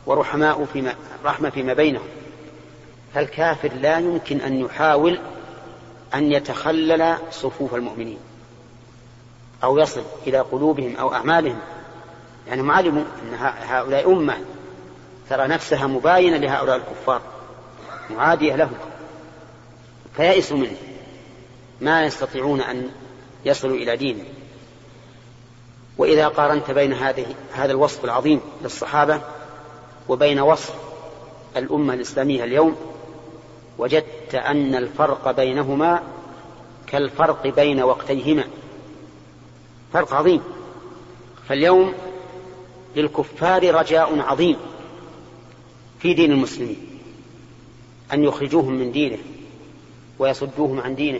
ورحماء 0.05 0.65
فيما 0.73 0.95
رحمة 1.25 1.49
فيما 1.49 1.73
بينهم. 1.73 2.07
فالكافر 3.13 3.71
لا 3.73 3.97
يمكن 3.97 4.41
أن 4.41 4.59
يحاول 4.59 5.19
أن 6.13 6.31
يتخلل 6.31 7.15
صفوف 7.31 7.75
المؤمنين 7.75 8.17
أو 9.63 9.79
يصل 9.79 10.03
إلى 10.27 10.39
قلوبهم 10.39 10.95
أو 10.95 11.13
أعمالهم. 11.13 11.59
يعني 12.47 12.73
علموا 12.73 13.03
أن 13.03 13.53
هؤلاء 13.67 14.11
أمة 14.11 14.37
ترى 15.29 15.47
نفسها 15.47 15.87
مباينة 15.87 16.37
لهؤلاء 16.37 16.75
الكفار 16.75 17.21
معادية 18.09 18.55
لهم. 18.55 18.77
فيئسوا 20.15 20.57
منه 20.57 20.77
ما 21.81 22.05
يستطيعون 22.05 22.61
أن 22.61 22.89
يصلوا 23.45 23.75
إلى 23.75 23.97
دينه 23.97 24.23
وإذا 25.97 26.27
قارنت 26.27 26.71
بين 26.71 26.93
هذه 26.93 27.25
هذا 27.53 27.71
الوصف 27.71 28.05
العظيم 28.05 28.41
للصحابة 28.63 29.21
وبين 30.09 30.39
وصف 30.39 30.73
الأمة 31.57 31.93
الإسلامية 31.93 32.43
اليوم 32.43 32.75
وجدت 33.81 34.35
أن 34.35 34.75
الفرق 34.75 35.31
بينهما 35.31 36.03
كالفرق 36.87 37.47
بين 37.47 37.81
وقتيهما. 37.81 38.43
فرق 39.93 40.13
عظيم. 40.13 40.41
فاليوم 41.49 41.93
للكفار 42.95 43.75
رجاء 43.75 44.19
عظيم 44.19 44.57
في 45.99 46.13
دين 46.13 46.31
المسلمين 46.31 46.77
أن 48.13 48.23
يخرجوهم 48.23 48.73
من 48.73 48.91
دينه 48.91 49.17
ويصدوهم 50.19 50.79
عن 50.79 50.95
دينه 50.95 51.19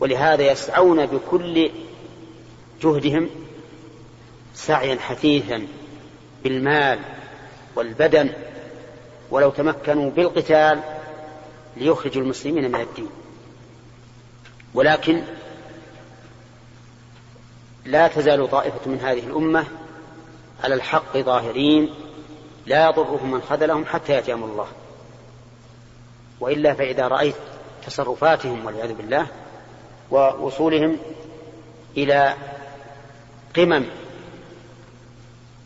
ولهذا 0.00 0.52
يسعون 0.52 1.06
بكل 1.06 1.70
جهدهم 2.82 3.28
سعيا 4.54 4.96
حثيثا 4.96 5.66
بالمال 6.44 6.98
والبدن 7.76 8.30
ولو 9.30 9.50
تمكنوا 9.50 10.10
بالقتال 10.10 10.80
ليخرجوا 11.76 12.22
المسلمين 12.22 12.72
من 12.72 12.80
الدين. 12.80 13.08
ولكن 14.74 15.22
لا 17.84 18.08
تزال 18.08 18.50
طائفة 18.50 18.90
من 18.90 19.00
هذه 19.00 19.26
الأمة 19.26 19.64
على 20.64 20.74
الحق 20.74 21.16
ظاهرين 21.16 21.94
لا 22.66 22.88
يضرهم 22.88 23.30
من 23.30 23.42
خذلهم 23.42 23.84
حتى 23.84 24.12
يأتيهم 24.12 24.44
الله. 24.44 24.66
وإلا 26.40 26.74
فإذا 26.74 27.08
رأيت 27.08 27.34
تصرفاتهم 27.86 28.66
والعياذ 28.66 28.94
بالله 28.94 29.26
ووصولهم 30.10 30.98
إلى 31.96 32.34
قمم 33.56 33.84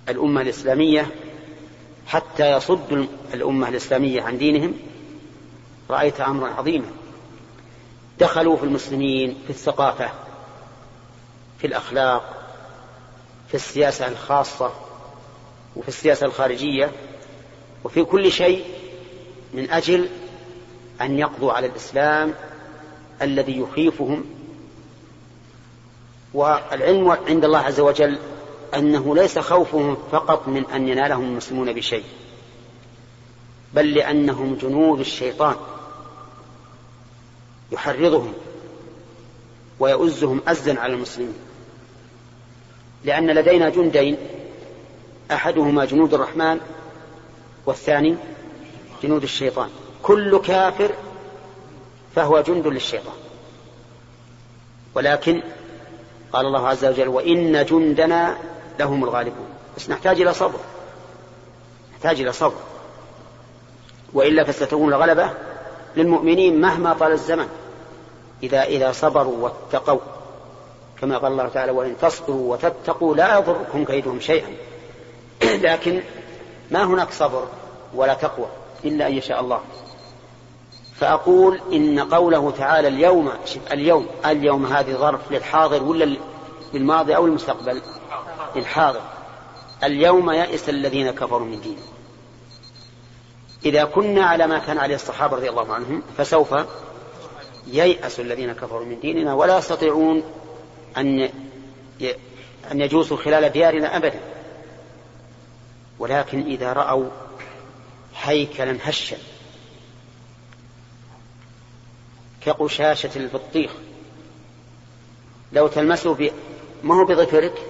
الأمة 0.08 0.40
الإسلامية 0.40 1.06
حتى 2.06 2.52
يصد 2.52 3.08
الأمة 3.34 3.68
الإسلامية 3.68 4.22
عن 4.22 4.38
دينهم 4.38 4.74
رأيت 5.90 6.20
أمرا 6.20 6.50
عظيما. 6.50 6.86
دخلوا 8.18 8.56
في 8.56 8.64
المسلمين 8.64 9.38
في 9.44 9.50
الثقافة 9.50 10.10
في 11.58 11.66
الأخلاق 11.66 12.34
في 13.48 13.54
السياسة 13.54 14.08
الخاصة 14.08 14.72
وفي 15.76 15.88
السياسة 15.88 16.26
الخارجية 16.26 16.92
وفي 17.84 18.04
كل 18.04 18.32
شيء 18.32 18.64
من 19.54 19.70
أجل 19.70 20.08
أن 21.00 21.18
يقضوا 21.18 21.52
على 21.52 21.66
الإسلام 21.66 22.34
الذي 23.22 23.58
يخيفهم. 23.58 24.24
والعلم 26.34 27.10
عند 27.10 27.44
الله 27.44 27.58
عز 27.58 27.80
وجل 27.80 28.18
أنه 28.74 29.14
ليس 29.14 29.38
خوفهم 29.38 29.96
فقط 30.12 30.48
من 30.48 30.70
أن 30.70 30.88
ينالهم 30.88 31.24
المسلمون 31.24 31.72
بشيء 31.72 32.04
بل 33.74 33.94
لأنهم 33.94 34.54
جنود 34.54 35.00
الشيطان. 35.00 35.56
يحرضهم 37.72 38.32
ويؤزهم 39.80 40.40
أزا 40.48 40.80
على 40.80 40.92
المسلمين. 40.94 41.34
لأن 43.04 43.30
لدينا 43.30 43.68
جندين 43.68 44.16
أحدهما 45.30 45.84
جنود 45.84 46.14
الرحمن 46.14 46.60
والثاني 47.66 48.16
جنود 49.02 49.22
الشيطان. 49.22 49.70
كل 50.02 50.40
كافر 50.40 50.90
فهو 52.14 52.40
جند 52.40 52.66
للشيطان. 52.66 53.14
ولكن 54.94 55.42
قال 56.32 56.46
الله 56.46 56.68
عز 56.68 56.84
وجل 56.84 57.08
وإن 57.08 57.64
جندنا 57.64 58.36
لهم 58.78 59.04
الغالبون. 59.04 59.48
بس 59.76 59.90
نحتاج 59.90 60.20
إلى 60.20 60.34
صبر 60.34 60.58
نحتاج 61.92 62.20
إلى 62.20 62.32
صبر. 62.32 62.60
وإلا 64.12 64.44
فستكون 64.44 64.94
الغلبة 64.94 65.30
للمؤمنين 65.96 66.60
مهما 66.60 66.92
طال 66.92 67.12
الزمن 67.12 67.48
إذا 68.42 68.62
إذا 68.62 68.92
صبروا 68.92 69.36
واتقوا 69.38 70.00
كما 71.00 71.18
قال 71.18 71.32
الله 71.32 71.48
تعالى 71.48 71.72
وإن 71.72 71.96
تصبروا 72.02 72.52
وتتقوا 72.52 73.14
لا 73.14 73.38
يضركم 73.38 73.84
كيدهم 73.84 74.20
شيئا. 74.20 74.48
لكن 75.42 76.02
ما 76.70 76.84
هناك 76.84 77.12
صبر 77.12 77.44
ولا 77.94 78.14
تقوى 78.14 78.46
إلا 78.84 79.06
أن 79.06 79.12
يشاء 79.12 79.40
الله. 79.40 79.60
فأقول 80.94 81.60
إن 81.72 82.00
قوله 82.00 82.50
تعالى 82.50 82.88
اليوم 82.88 83.30
اليوم 83.72 84.06
اليوم 84.26 84.66
هذه 84.66 84.92
ظرف 84.92 85.20
للحاضر 85.32 85.82
ولا 85.82 86.16
للماضي 86.74 87.16
أو 87.16 87.26
المستقبل؟ 87.26 87.82
للحاضر. 88.56 89.00
اليوم 89.84 90.30
يئس 90.30 90.68
الذين 90.68 91.10
كفروا 91.10 91.46
من 91.46 91.60
دينه 91.60 91.97
إذا 93.64 93.84
كنا 93.84 94.24
على 94.24 94.46
ما 94.46 94.58
كان 94.58 94.78
عليه 94.78 94.94
الصحابة 94.94 95.36
رضي 95.36 95.50
الله 95.50 95.74
عنهم 95.74 96.02
فسوف 96.18 96.54
ييأس 97.66 98.20
الذين 98.20 98.52
كفروا 98.52 98.84
من 98.84 99.00
ديننا 99.00 99.34
ولا 99.34 99.58
يستطيعون 99.58 100.22
أن 100.96 101.30
أن 102.72 102.80
يجوسوا 102.80 103.16
خلال 103.16 103.52
ديارنا 103.52 103.96
أبدا. 103.96 104.20
ولكن 105.98 106.40
إذا 106.40 106.72
رأوا 106.72 107.08
هيكلا 108.16 108.78
هشا. 108.82 109.16
كقشاشة 112.40 113.10
البطيخ. 113.16 113.70
لو 115.52 115.68
تلمسه. 115.68 116.30
ما 116.82 116.94
هو 116.94 117.04
بظفرك 117.04 117.62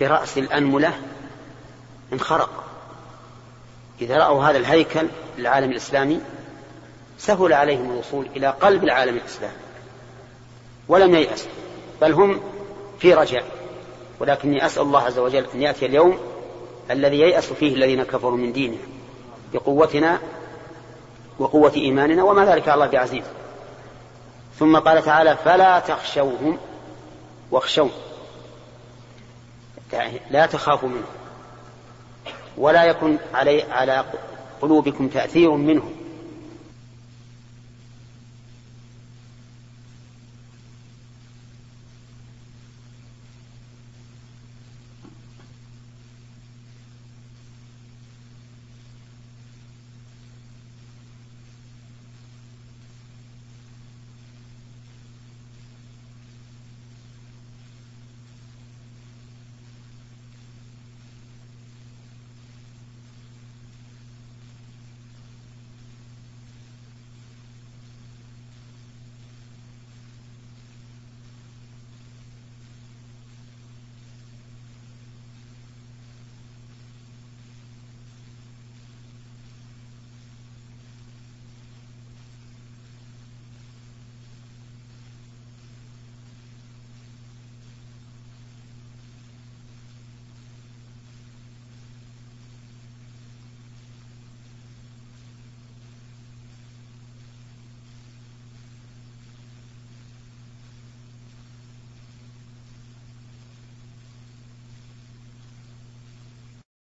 برأس 0.00 0.38
الأنملة 0.38 1.00
انخرق. 2.12 2.65
إذا 4.00 4.16
رأوا 4.16 4.44
هذا 4.44 4.58
الهيكل 4.58 5.08
للعالم 5.38 5.70
الإسلامي 5.70 6.20
سهل 7.18 7.52
عليهم 7.52 7.90
الوصول 7.90 8.28
إلى 8.36 8.46
قلب 8.46 8.84
العالم 8.84 9.16
الإسلامي. 9.16 9.56
ولم 10.88 11.14
ييأسوا 11.14 11.50
بل 12.00 12.12
هم 12.12 12.40
في 12.98 13.14
رجاء. 13.14 13.44
ولكني 14.20 14.66
أسأل 14.66 14.82
الله 14.82 15.02
عز 15.02 15.18
وجل 15.18 15.46
أن 15.54 15.62
يأتي 15.62 15.86
اليوم 15.86 16.18
الذي 16.90 17.20
ييأس 17.20 17.52
فيه 17.52 17.74
الذين 17.74 18.02
كفروا 18.02 18.36
من 18.36 18.52
ديننا 18.52 18.78
بقوتنا 19.52 20.18
وقوة 21.38 21.72
إيماننا 21.76 22.22
وما 22.22 22.44
ذلك 22.44 22.68
على 22.68 22.74
الله 22.74 22.86
بعزيز. 22.86 23.24
ثم 24.58 24.78
قال 24.78 25.02
تعالى 25.04 25.36
فلا 25.36 25.78
تخشوهم 25.78 26.58
واخشون 27.50 27.90
لا 30.30 30.46
تخافوا 30.46 30.88
منهم. 30.88 31.04
ولا 32.58 32.84
يكن 32.84 33.16
علي 33.34 33.62
على 33.62 34.04
قلوبكم 34.62 35.08
تأثير 35.08 35.50
منهم 35.50 35.95